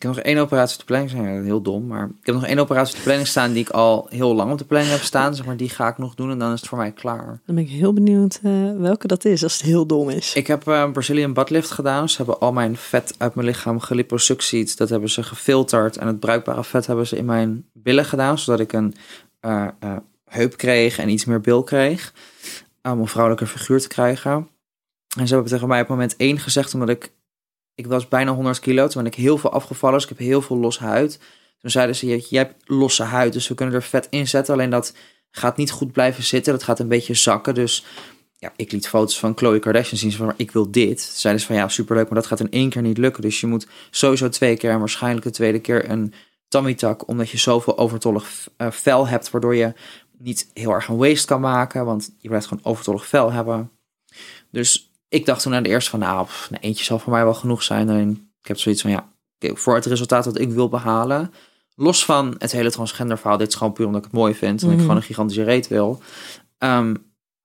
[0.00, 1.12] Ik heb nog één operatie op de planning.
[1.12, 3.70] Ja, heel dom, maar ik heb nog één operatie op de planning staan die ik
[3.70, 5.34] al heel lang op de planning heb staan.
[5.34, 7.40] Zeg maar, die ga ik nog doen en dan is het voor mij klaar.
[7.46, 10.34] Dan ben ik heel benieuwd eh, welke dat is, als het heel dom is.
[10.34, 12.08] Ik heb eh, een Brazilian buttlift gedaan.
[12.08, 14.76] Ze hebben al mijn vet uit mijn lichaam geliposuctied.
[14.76, 15.96] Dat hebben ze gefilterd.
[15.96, 18.38] En het bruikbare vet hebben ze in mijn billen gedaan.
[18.38, 18.94] Zodat ik een
[19.40, 19.66] eh,
[20.24, 22.12] heup kreeg en iets meer bil kreeg.
[22.82, 24.48] Om een vrouwelijke figuur te krijgen.
[25.18, 27.12] En ze hebben tegen mij op moment 1 gezegd, omdat ik...
[27.74, 29.94] Ik was bijna 100 kilo, toen ben ik heel veel afgevallen.
[30.00, 31.18] Dus ik heb heel veel losse huid.
[31.58, 34.54] Toen zeiden ze, "Je- jij hebt losse huid, dus we kunnen er vet in zetten.
[34.54, 34.94] Alleen dat
[35.30, 36.52] gaat niet goed blijven zitten.
[36.52, 37.54] Dat gaat een beetje zakken.
[37.54, 37.84] Dus
[38.38, 40.12] ja, ik liet foto's van Chloe Kardashian zien.
[40.12, 40.96] Van, ik wil dit.
[41.06, 43.22] Toen zeiden ze van, ja, superleuk, maar dat gaat in één keer niet lukken.
[43.22, 46.12] Dus je moet sowieso twee keer en waarschijnlijk de tweede keer een
[46.48, 47.08] tummy tuck.
[47.08, 49.72] Omdat je zoveel overtollig eh, vel hebt, waardoor je
[50.18, 51.84] niet heel erg een waist kan maken.
[51.84, 53.70] Want je blijft gewoon overtollig vel hebben.
[54.50, 57.24] Dus ik dacht toen aan de eerste van, nou, pff, nou, eentje zal voor mij
[57.24, 57.88] wel genoeg zijn.
[57.88, 58.10] En
[58.42, 59.08] ik heb zoiets van, ja,
[59.40, 61.32] oké, voor het resultaat dat ik wil behalen.
[61.74, 63.36] Los van het hele transgender verhaal.
[63.38, 64.60] Dit is gewoon puur omdat ik het mooi vind.
[64.62, 64.80] En ik Mhm.
[64.82, 66.02] gewoon een gigantische reet wil.
[66.58, 66.94] ehm,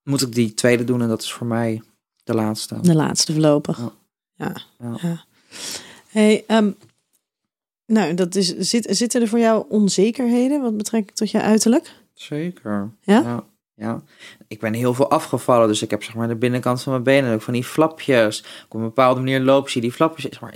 [0.03, 1.01] moet ik die tweede doen.
[1.01, 1.81] En dat is voor mij
[2.23, 2.79] de laatste.
[2.81, 3.77] De laatste voorlopig.
[3.77, 3.91] Ja.
[4.35, 4.55] Ja.
[4.79, 4.97] Ja.
[5.01, 5.23] ja.
[6.07, 6.71] Hey, ehm,
[7.85, 11.93] nou, dat is, zit, zitten er voor jou onzekerheden wat betrekking tot je uiterlijk?
[12.13, 12.91] Zeker.
[13.01, 13.43] Ja?
[13.75, 14.03] Ja?
[14.47, 15.67] Ik ben heel veel afgevallen.
[15.67, 17.33] Dus ik heb zeg maar de binnenkant van mijn benen.
[17.33, 18.43] Ook van die flapjes.
[18.69, 20.31] Op een bepaalde manier loop je die flapjes.
[20.31, 20.53] Zeg maar,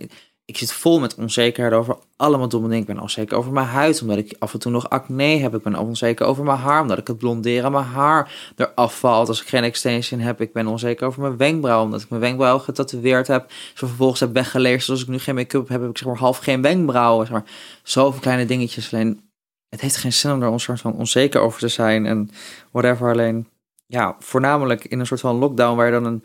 [0.50, 2.82] ik zit vol met onzekerheid over allemaal domme dingen.
[2.82, 5.56] Ik ben onzeker over mijn huid, omdat ik af en toe nog acne heb.
[5.56, 9.42] Ik ben onzeker over mijn haar, omdat ik het blonderen mijn haar eraf valt als
[9.42, 10.42] ik geen extension heb.
[10.42, 13.52] Ik ben onzeker over mijn wenkbrauw, omdat ik mijn wenkbrauw getatoeëerd heb.
[13.74, 16.18] Zo vervolgens heb weggeleerd, dus als ik nu geen make-up heb, heb ik zeg maar
[16.18, 17.26] half geen wenkbrauwen.
[17.26, 17.52] Zeg maar,
[17.84, 18.94] zoveel kleine dingetjes.
[18.94, 19.29] Alleen,
[19.70, 22.30] het heeft geen zin om er een soort van onzeker over te zijn en
[22.72, 23.12] whatever.
[23.12, 23.48] Alleen,
[23.86, 26.24] ja, voornamelijk in een soort van lockdown waar je dan een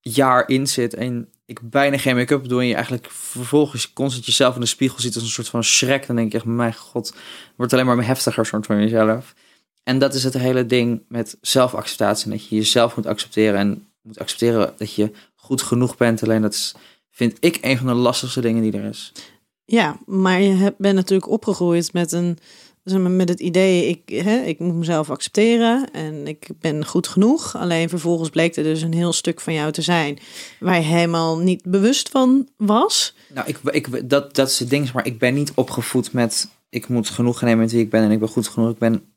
[0.00, 4.54] jaar in zit en ik bijna geen make-up doe en je eigenlijk vervolgens constant jezelf
[4.54, 7.06] in de spiegel ziet als een soort van Shrek, dan denk je echt, mijn god,
[7.06, 7.16] het
[7.56, 9.34] wordt alleen maar heftiger soort van jezelf.
[9.82, 14.18] En dat is het hele ding met zelfacceptatie, dat je jezelf moet accepteren en moet
[14.18, 16.22] accepteren dat je goed genoeg bent.
[16.22, 16.74] Alleen dat is,
[17.10, 19.12] vind ik, een van de lastigste dingen die er is.
[19.64, 22.38] Ja, maar je bent natuurlijk opgegroeid met een
[22.92, 27.56] met het idee, ik, hè, ik moet mezelf accepteren en ik ben goed genoeg.
[27.56, 30.18] Alleen vervolgens bleek er dus een heel stuk van jou te zijn
[30.60, 33.14] waar je helemaal niet bewust van was.
[33.34, 36.88] Nou, ik, ik, dat, dat is het ding, maar ik ben niet opgevoed met ik
[36.88, 38.70] moet genoeg nemen met wie ik ben en ik ben goed genoeg.
[38.70, 39.14] Ik ben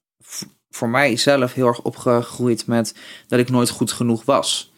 [0.69, 2.95] voor mijzelf heel erg opgegroeid met
[3.28, 4.72] dat ik nooit goed genoeg was.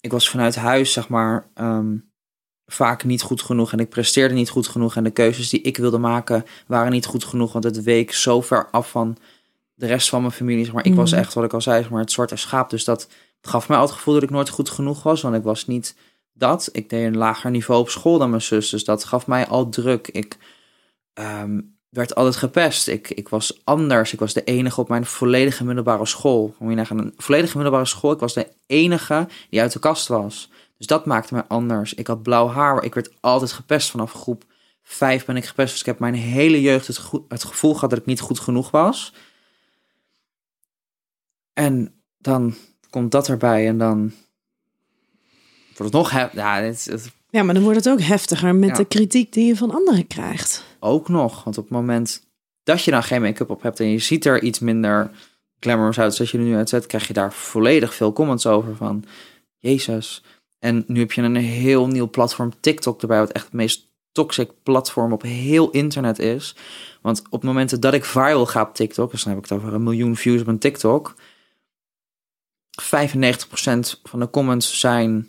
[0.00, 1.96] Ik was vanuit huis, zeg maar, ehm,
[2.70, 4.96] vaak niet goed genoeg en ik presteerde niet goed genoeg.
[4.96, 8.40] En de keuzes die ik wilde maken waren niet goed genoeg, want het week zo
[8.40, 9.16] ver af van
[9.74, 10.64] de rest van mijn familie.
[10.64, 11.20] Zeg maar ik was Mhm.
[11.20, 12.70] echt, wat ik al zei, zeg maar, het zwarte schaap.
[12.70, 13.08] Dus dat
[13.40, 15.94] gaf mij al het gevoel dat ik nooit goed genoeg was, want ik was niet
[16.32, 16.68] dat.
[16.72, 19.68] Ik deed een lager niveau op school dan mijn zus, dus dat gaf mij al
[19.68, 20.08] druk.
[20.08, 20.36] Ik
[21.14, 22.88] ehm, werd altijd gepest.
[22.88, 24.12] Ik, ik was anders.
[24.12, 26.54] Ik was de enige op mijn volledige middelbare school.
[26.58, 28.12] Moet je nagaan, een volledige middelbare school.
[28.12, 30.50] Ik was de enige die uit de kast was.
[30.78, 31.94] Dus dat maakte mij anders.
[31.94, 32.84] Ik had blauw haar.
[32.84, 33.90] Ik werd altijd gepest.
[33.90, 34.44] Vanaf groep
[34.82, 35.70] vijf ben ik gepest.
[35.70, 38.70] Dus ik heb mijn hele jeugd het, het gevoel gehad dat ik niet goed genoeg
[38.70, 39.12] was.
[41.52, 42.54] En dan
[42.90, 44.12] komt dat erbij en dan
[45.66, 46.10] wordt het nog...
[46.10, 48.74] He- ja, het, het Ja, maar dan wordt het ook heftiger met Ja.
[48.76, 50.64] de kritiek die je van anderen krijgt.
[50.80, 51.44] ook nog.
[51.44, 52.26] Want op het moment
[52.62, 55.10] dat je dan geen make-up op hebt en je ziet er iets minder
[55.60, 59.04] glamorous uit zoals je er nu uitzet, krijg je daar volledig veel comments over van
[59.58, 60.22] Jezus.
[60.58, 64.50] En nu heb je een heel nieuw platform TikTok erbij, wat echt het meest toxic
[64.62, 66.56] platform op heel internet is.
[67.02, 69.74] Want op momenten dat ik viral ga op TikTok, dus dan heb ik het over
[69.74, 71.14] een miljoen views op een TikTok,
[72.82, 72.84] 95%
[74.02, 75.28] van de comments zijn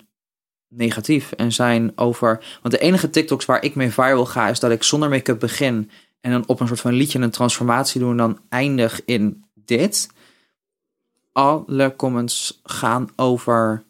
[0.67, 2.59] negatief en zijn over.
[2.61, 5.91] Want de enige TikToks waar ik mee viral ga, is dat ik zonder make-up begin
[6.21, 10.09] en dan op een soort van liedje een transformatie doe en dan eindig in dit.
[11.31, 13.83] Alle comments gaan over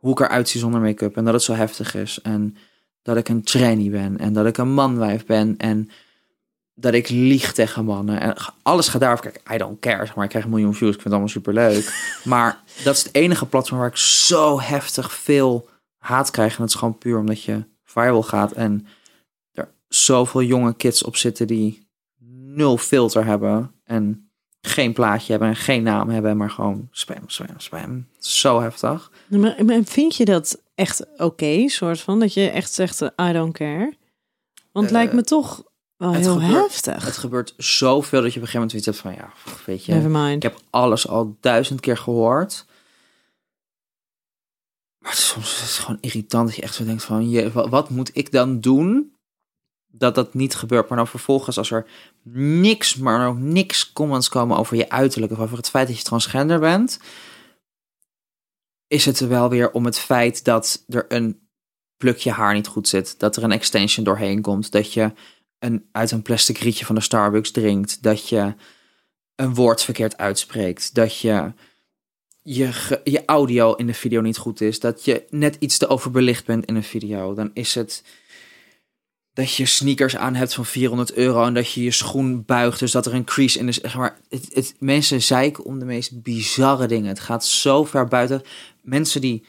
[0.00, 2.56] hoe ik eruit zie zonder make-up en dat het zo heftig is en
[3.02, 5.90] dat ik een tranny ben en dat ik een manwijf ben en
[6.74, 9.30] dat ik lieg tegen mannen en alles gaat daarover.
[9.30, 11.28] Kijk, I don't care, zeg maar ik krijg een miljoen views, ik vind het allemaal
[11.28, 12.10] super leuk.
[12.24, 16.52] maar dat is het enige platform waar ik zo heftig veel haat krijg.
[16.52, 18.86] En dat is gewoon puur omdat je viral gaat en
[19.52, 21.88] er zoveel jonge kids op zitten die
[22.54, 24.29] nul filter hebben en
[24.60, 28.06] geen plaatje hebben en geen naam hebben, maar gewoon spam, spam, spam.
[28.18, 29.10] Zo heftig.
[29.28, 32.20] Maar, maar vind je dat echt oké, soort van?
[32.20, 33.94] Dat je echt zegt, eh, I don't care?
[34.72, 35.62] Want het Eh, lijkt me toch
[35.96, 37.04] wel heel gebeurt- heftig.
[37.04, 39.32] Het gebeurt zoveel dat je op een gegeven moment iets hebt van, ja,
[39.66, 40.42] weet je, Never ik mind.
[40.42, 42.66] heb alles al duizend keer gehoord.
[44.98, 47.90] Maar soms is het gewoon irritant dat je echt zo denkt van, je, wa- wat
[47.90, 49.14] moet ik dan doen
[49.90, 50.88] dat dat niet gebeurt?
[50.88, 51.86] Maar dan vervolgens als er
[52.22, 56.02] niks, maar ook niks comments komen over je uiterlijk of over het feit dat je
[56.02, 56.98] transgender bent,
[58.86, 61.48] is het er wel weer om het feit dat er een
[61.96, 65.12] plukje haar niet goed zit, dat er een extension doorheen komt, dat je
[65.58, 68.54] een, uit een plastic rietje van de Starbucks drinkt, dat je
[69.34, 71.52] een woord verkeerd uitspreekt, dat je
[72.42, 76.46] je, je audio in de video niet goed is, dat je net iets te overbelicht
[76.46, 78.04] bent in een video, dan is het
[79.40, 82.90] dat je sneakers aan hebt van 400 euro en dat je je schoen buigt, dus
[82.90, 83.80] dat er een crease in is.
[83.80, 87.08] Maar, het, het, mensen zeiken om de meest bizarre dingen.
[87.08, 88.42] Het gaat zo ver buiten.
[88.82, 89.44] Mensen die,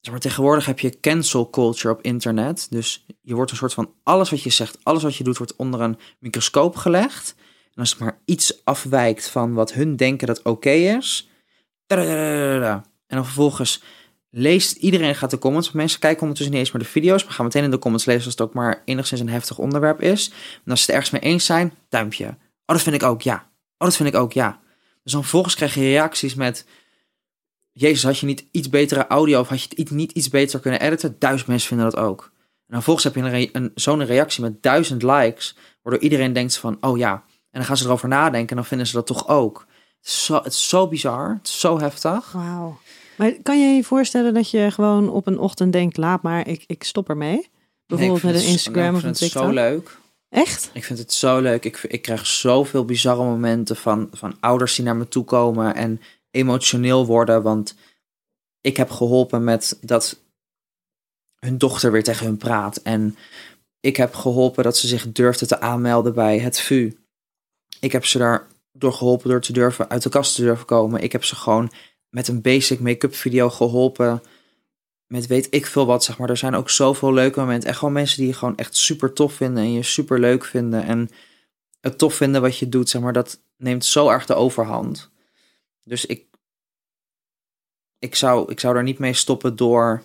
[0.00, 2.66] zeg maar, tegenwoordig heb je cancel culture op internet.
[2.70, 5.56] Dus je wordt een soort van alles wat je zegt, alles wat je doet, wordt
[5.56, 7.34] onder een microscoop gelegd.
[7.74, 11.28] En als het maar iets afwijkt van wat hun denken dat oké is,
[11.86, 13.82] en dan vervolgens
[14.34, 15.72] leest iedereen gaat de comments.
[15.72, 18.24] Mensen kijken ondertussen niet eens meer de video's, maar gaan meteen in de comments lezen
[18.24, 20.32] als het ook maar enigszins een heftig onderwerp is.
[20.64, 22.26] En als ze het ergens mee eens zijn, duimpje.
[22.26, 23.34] Oh, dat vind ik ook, ja.
[23.78, 24.60] Oh, dat vind ik ook, ja.
[25.02, 26.66] Dus dan vervolgens krijg je reacties met...
[27.72, 30.80] Jezus, had je niet iets betere audio of had je het niet iets beter kunnen
[30.80, 31.16] editen?
[31.18, 32.22] Duizend mensen vinden dat ook.
[32.22, 36.76] En dan vervolgens heb je een, zo'n reactie met duizend likes, waardoor iedereen denkt van,
[36.80, 37.12] oh ja.
[37.50, 39.66] En dan gaan ze erover nadenken en dan vinden ze dat toch ook.
[40.00, 42.32] Zo, het is zo bizar, het is zo heftig.
[42.32, 42.78] Wauw.
[43.16, 46.64] Maar kan je je voorstellen dat je gewoon op een ochtend denkt, laat maar, ik,
[46.66, 47.50] ik stop ermee?
[47.86, 49.42] Bijvoorbeeld Nee, ik met een zo- Instagram ik of een vind het TikTok?
[49.48, 49.98] zo leuk.
[50.28, 50.70] Echt?
[50.72, 51.64] Ik vind het zo leuk.
[51.64, 56.00] Ik, ik krijg zoveel bizarre momenten van, van ouders die naar me toe komen en
[56.30, 57.42] emotioneel worden.
[57.42, 57.74] Want
[58.60, 60.20] ik heb geholpen met dat
[61.38, 62.76] hun dochter weer tegen hun praat.
[62.76, 63.16] En
[63.80, 66.92] ik heb geholpen dat ze zich durfde te aanmelden bij het VU.
[67.80, 71.02] Ik heb ze daar door geholpen door te durven uit de kast te durven komen.
[71.02, 71.72] Ik heb ze gewoon
[72.12, 74.22] met een basic make-up video geholpen.
[75.06, 76.30] Met weet ik veel wat, zeg maar.
[76.30, 77.68] Er zijn ook zoveel leuke momenten.
[77.68, 80.84] Echt gewoon mensen die je gewoon echt super tof vinden en je super leuk vinden.
[80.84, 81.08] En
[81.80, 85.10] het tof vinden wat je doet, zeg maar, dat neemt zo erg de overhand.
[85.84, 86.26] Dus ik,
[87.98, 90.02] ik, zou, ik zou daar niet mee stoppen door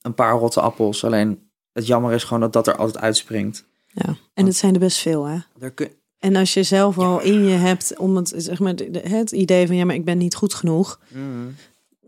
[0.00, 1.04] een paar rotte appels.
[1.04, 3.64] Alleen het jammer is gewoon dat dat er altijd uitspringt.
[3.86, 4.16] Ja.
[4.34, 5.70] En het zijn er best veel, hè?
[5.74, 9.66] Kun, En als je zelf al in je hebt om het, zeg maar, het idee
[9.66, 11.54] van ja, maar ik ben niet goed genoeg, Mm.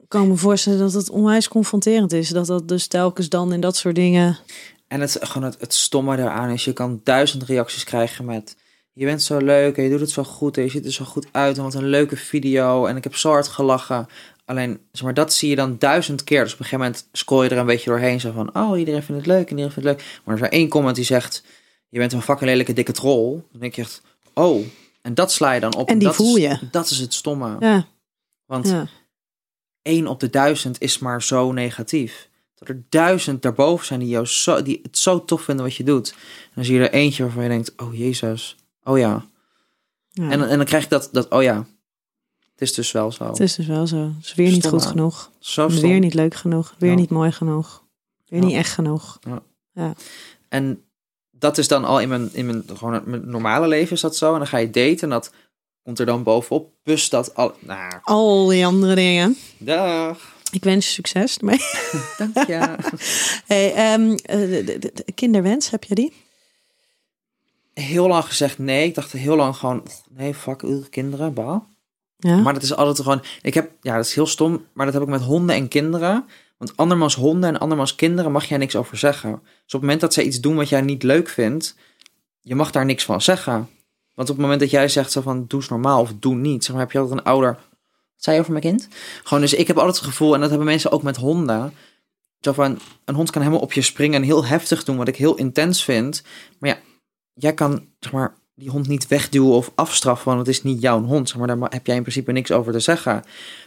[0.08, 2.28] kan me voorstellen dat het onwijs confronterend is.
[2.28, 4.38] Dat dat dus telkens dan in dat soort dingen.
[4.88, 8.56] En het, gewoon het, het stomme daaraan is, je kan duizend reacties krijgen met...
[8.92, 11.04] Je bent zo leuk en je doet het zo goed en je ziet er zo
[11.04, 14.06] goed uit en wat een leuke video en ik heb zo hard gelachen.
[14.44, 16.42] Alleen, zeg maar, dat zie je dan duizend keer.
[16.42, 18.56] Dus op een gegeven moment scroll je er een beetje doorheen zo van...
[18.56, 20.20] Oh, iedereen vindt het leuk en iedereen vindt het leuk.
[20.24, 21.42] Maar er is er één comment die zegt...
[21.88, 23.30] Je bent een fucking lelijke dikke troll.
[23.50, 24.02] Dan denk je echt,
[24.34, 24.66] oh.
[25.02, 25.88] En dat sla je dan op.
[25.88, 26.58] En die dat voel is- je.
[26.70, 27.56] Dat is het stomme.
[27.60, 27.86] Ja,
[28.46, 28.86] Want ja.
[29.82, 32.28] één op de duizend is maar zo negatief.
[32.54, 35.84] Dat er duizend daarboven zijn die, jou zo, die het zo tof vinden wat je
[35.84, 36.10] doet.
[36.44, 39.26] En dan zie je er eentje waarvan je denkt, oh jezus, oh ja.
[40.10, 40.30] ja.
[40.30, 41.56] En, dan- en dan krijg je dat, dat, oh ja,
[42.52, 43.24] het is dus wel zo.
[43.26, 44.12] het is dus wel zo.
[44.16, 45.30] Het is weer niet goed genoeg.
[45.38, 45.82] zo stom.
[45.88, 46.74] Weer niet leuk genoeg.
[46.78, 46.96] Weer Ja.
[46.96, 47.84] niet mooi genoeg.
[48.26, 48.46] Weer Ja.
[48.46, 49.18] niet echt genoeg.
[50.48, 50.82] En
[51.38, 54.32] dat is dan al in mijn, in mijn, gewoon mijn normale leven is dat zo.
[54.32, 55.32] En dan ga je daten en dat
[55.82, 56.70] komt er dan bovenop.
[56.82, 59.36] Plus dat al, nou, Al die andere dingen.
[59.58, 61.58] dag, Ik wens je succes ermee.
[62.18, 62.76] dank je.
[63.46, 66.12] Hey, ehm, eh, de, de- de kinderwens, heb je die?
[67.74, 68.86] heel lang gezegd nee.
[68.86, 71.60] Ik dacht heel lang gewoon, nee, fuck, uw kinderen, bah.
[72.16, 72.36] Ja.
[72.36, 73.22] Maar dat is altijd gewoon.
[73.42, 76.26] Ik heb, ja, dat is heel stom, maar dat heb ik met honden en kinderen.
[76.58, 79.30] Want andermans honden en andermans kinderen mag jij niks over zeggen.
[79.30, 81.76] Dus op het moment dat zij iets doen wat jij niet leuk vindt,
[82.40, 83.68] je mag daar niks van zeggen.
[84.14, 86.64] Want op het moment dat jij zegt zo van doe eens normaal of doe niet,
[86.64, 87.52] zeg maar, heb je altijd een ouder.
[87.52, 88.88] Wat zei je over mijn kind?
[89.22, 91.72] Gewoon, dus ik heb altijd het gevoel, en dat hebben mensen ook met honden.
[92.40, 95.16] Zo van, een hond kan helemaal op je springen en heel heftig doen, wat ik
[95.16, 96.22] heel intens vind.
[96.58, 96.78] Maar ja,
[97.34, 101.02] jij kan, zeg maar, die hond niet wegduwen of afstraffen, want het is niet jouw
[101.02, 101.28] hond.
[101.28, 103.24] Zeg maar, daar heb jij in principe niks over te zeggen.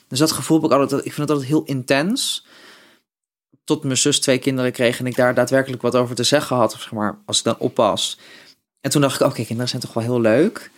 [0.08, 2.46] Dus dat gevoel heb ik altijd, ik vind het altijd heel intens.
[3.72, 6.72] Tot mijn zus twee kinderen kreeg en ik daar daadwerkelijk wat over te zeggen had,
[6.72, 8.20] zeg maar, als ik dan oppas.
[8.82, 10.72] En toen dacht ik, oké, kinderen zijn toch wel heel leuk.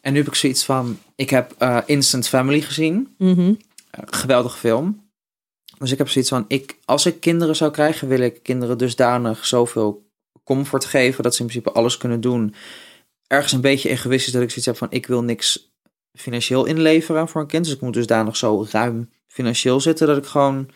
[0.00, 3.14] En nu heb ik zoiets van, ik heb eh, Instant Family gezien.
[3.18, 3.54] Mhm.
[3.90, 5.10] Eh, geweldige film.
[5.78, 9.46] Dus ik heb zoiets van, ik, als ik kinderen zou krijgen, wil ik kinderen dusdanig
[9.46, 10.06] zoveel
[10.44, 12.54] comfort geven dat ze in principe alles kunnen doen.
[13.26, 15.72] Ergens een beetje egoïstisch dat ik zoiets heb van, ik wil niks
[16.14, 17.64] financieel inleveren voor een kind.
[17.64, 20.68] Dus ik moet dusdanig zo ruim financieel zitten dat ik gewoon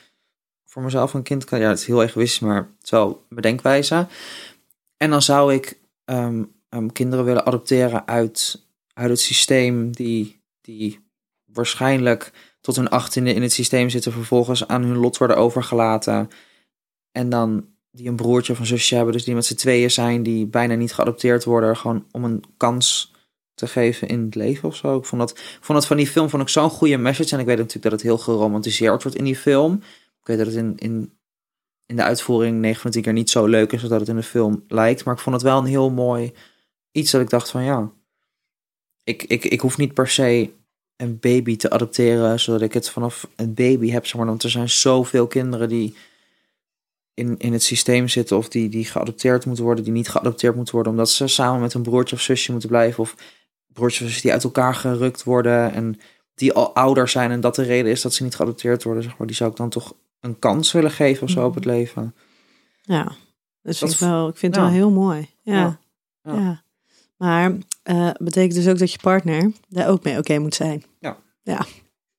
[0.73, 1.61] voor mezelf een kind kan.
[1.61, 4.07] Ja, het is heel egoïstisch, maar het is wel bedenkwijze.
[4.97, 8.64] En dan zou ik ehm, ehm, kinderen willen adopteren uit,
[8.95, 11.01] uit het systeem die, die
[11.45, 16.31] waarschijnlijk tot hun achttiende in het systeem zitten, vervolgens aan hun lot worden overgelaten.
[17.11, 20.23] En dan die een broertje of een zusje hebben, dus die met z'n tweeën zijn,
[20.23, 23.12] die bijna niet geadopteerd worden, gewoon om een kans
[23.55, 24.99] te geven in het leven of zo.
[24.99, 27.35] Ik vond dat, vond dat van die film vond ik zo'n goede message.
[27.35, 29.83] En ik weet natuurlijk dat het heel geromantiseerd wordt in die film.
[30.23, 31.18] Ik weet dat het in, in,
[31.87, 34.09] in de uitvoering 9 van de 10 keer niet zo leuk is als dat het
[34.09, 35.05] in de film lijkt.
[35.05, 36.33] Maar ik vond het wel een heel mooi
[36.93, 37.93] iets dat ik dacht van ja,
[39.05, 40.51] ik, ik, ik hoef niet per se
[40.97, 44.07] een baby te adopteren, zodat ik het vanaf een baby heb.
[44.07, 45.97] Zeg maar, want er zijn zoveel kinderen die
[47.14, 50.75] in, in het systeem zitten of die, die geadopteerd moeten worden, die niet geadopteerd moeten
[50.75, 53.03] worden, omdat ze samen met een broertje of zusje moeten blijven.
[53.03, 53.14] Of
[53.66, 56.01] broertjes die uit elkaar gerukt worden en
[56.35, 59.03] die al ouder zijn en dat de reden is dat ze niet geadopteerd worden.
[59.03, 61.64] Zeg maar, die zou ik dan toch een kans willen geven of zo op het
[61.64, 62.14] leven.
[62.83, 63.12] Ja,
[63.62, 65.29] dus Dat ik, is- wel, ik vind het wel heel mooi.
[65.43, 65.79] Ja,
[66.23, 66.62] Ja.
[67.16, 67.53] Maar
[67.83, 70.85] eh betekent dus ook dat je partner daar ook mee oké moet zijn.
[70.99, 71.16] Ja.
[71.43, 71.64] Ja,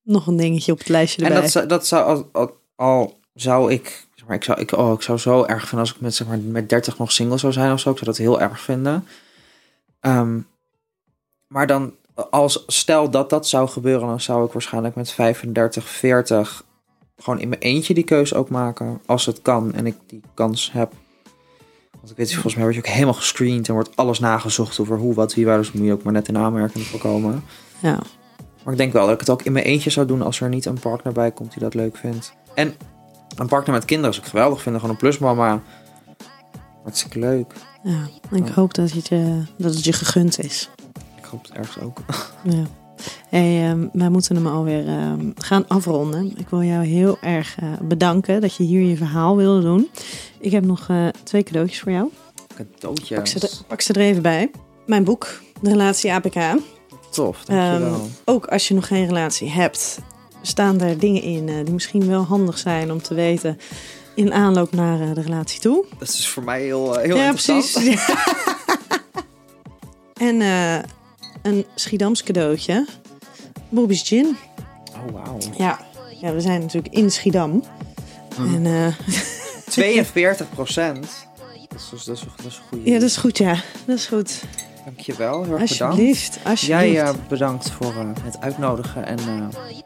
[0.01, 1.41] nog een dingetje op het lijstje En erbij.
[1.41, 4.93] dat, zou- dat zou al, al, al zou ik, zeg maar, ik zou, ik, oh,
[4.93, 7.53] ik zou zo erg vinden als ik met, zeg maar, met 30 nog single zou
[7.53, 7.89] zijn of zo.
[7.89, 9.07] Ik zou dat heel erg vinden.
[9.99, 10.39] Ehm,
[11.47, 11.95] maar dan,
[12.29, 16.65] als stel dat dat zou gebeuren, dan zou ik waarschijnlijk met 35, 40
[17.23, 19.01] gewoon in mijn eentje die keuze ook maken.
[19.05, 20.93] Als het kan en ik die kans heb.
[21.91, 24.97] Want ik weet, volgens mij word je ook helemaal gescreend en wordt alles nagezocht over
[24.97, 25.57] hoe, wat, wie, waar.
[25.57, 27.43] Dus moet je ook maar net in aanmerking voorkomen.
[27.79, 27.99] Ja.
[28.63, 30.49] Maar ik denk wel dat ik het ook in mijn eentje zou doen als er
[30.49, 32.33] niet een partner bij komt die dat leuk vindt.
[32.55, 32.73] En
[33.37, 34.81] een partner met kinderen zou ik geweldig vinden.
[34.81, 35.61] Gewoon een plusmama.
[36.83, 37.53] Hartstikke leuk.
[37.83, 38.53] ja, ik Ja.
[38.53, 40.69] hoop dat het, je, dat het je gegund is.
[41.17, 41.99] Ik hoop het ergens ook.
[42.43, 42.63] Ja.
[43.29, 46.33] Hey, ehm, wij moeten hem alweer ehm, gaan afronden.
[46.37, 49.89] Ik wil jou heel erg eh, bedanken dat je hier je verhaal wilde doen.
[50.39, 52.09] Ik heb nog eh, twee cadeautjes voor jou.
[52.55, 53.17] Cadeautjes.
[53.17, 54.51] Pak ze, er, pak ze er even bij.
[54.85, 56.35] Mijn boek, De Relatie APK.
[57.11, 57.93] Tof, dankjewel.
[57.93, 59.99] Ehm, ook als je nog geen relatie hebt,
[60.41, 63.57] staan er dingen in eh, die misschien wel handig zijn om te weten
[64.15, 65.85] in aanloop naar de relatie toe.
[65.99, 67.71] dat is voor mij heel, heel ja, interessant.
[67.71, 68.15] precies.
[70.29, 70.41] en
[71.43, 72.87] een Schiedams cadeautje.
[73.69, 74.37] Bobby's Gin.
[74.93, 75.37] Oh, wauw.
[75.57, 75.79] Ja.
[76.21, 77.63] ja, we zijn natuurlijk in Schiedam.
[78.37, 78.55] Mhm.
[78.55, 79.17] En eh,
[79.69, 81.07] 42 procent.
[81.69, 82.89] Dat is, dat is, dat is een goede.
[82.89, 83.55] Ja, dat is goed, ja.
[83.85, 84.43] Dat is goed.
[84.85, 85.81] Dankjewel, heel erg bedankt.
[85.81, 86.93] Alsjeblieft, alsjeblieft.
[86.93, 89.25] Jij eh, bedankt voor eh, het uitnodigen en eh,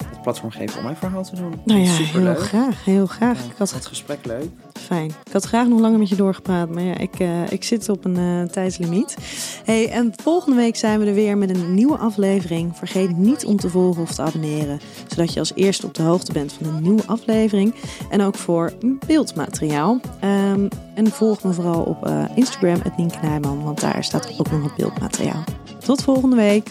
[0.09, 1.53] het platform geven om mijn verhaal te doen.
[1.65, 2.35] nou ja, Superleuk.
[2.37, 3.45] heel graag, heel graag.
[3.45, 4.49] Ik had Het gesprek leuk.
[4.87, 5.09] Fijn.
[5.25, 8.05] Ik had graag nog langer met je doorgepraat, maar ja, ik, eh, ik zit op
[8.05, 9.17] een eh, tijdslimiet.
[9.65, 12.77] Hey, en volgende week zijn we er weer met een nieuwe aflevering.
[12.77, 16.31] Vergeet niet om te volgen of te abonneren, zodat je als eerste op de hoogte
[16.33, 17.75] bent van een nieuwe aflevering.
[18.09, 18.73] En ook voor
[19.07, 19.99] beeldmateriaal.
[20.19, 20.67] Ehm,
[20.97, 24.75] en volg me vooral op eh, Instagram, het Nienke want daar staat ook nog wat
[24.75, 25.43] beeldmateriaal.
[25.79, 26.69] Tot volgende week.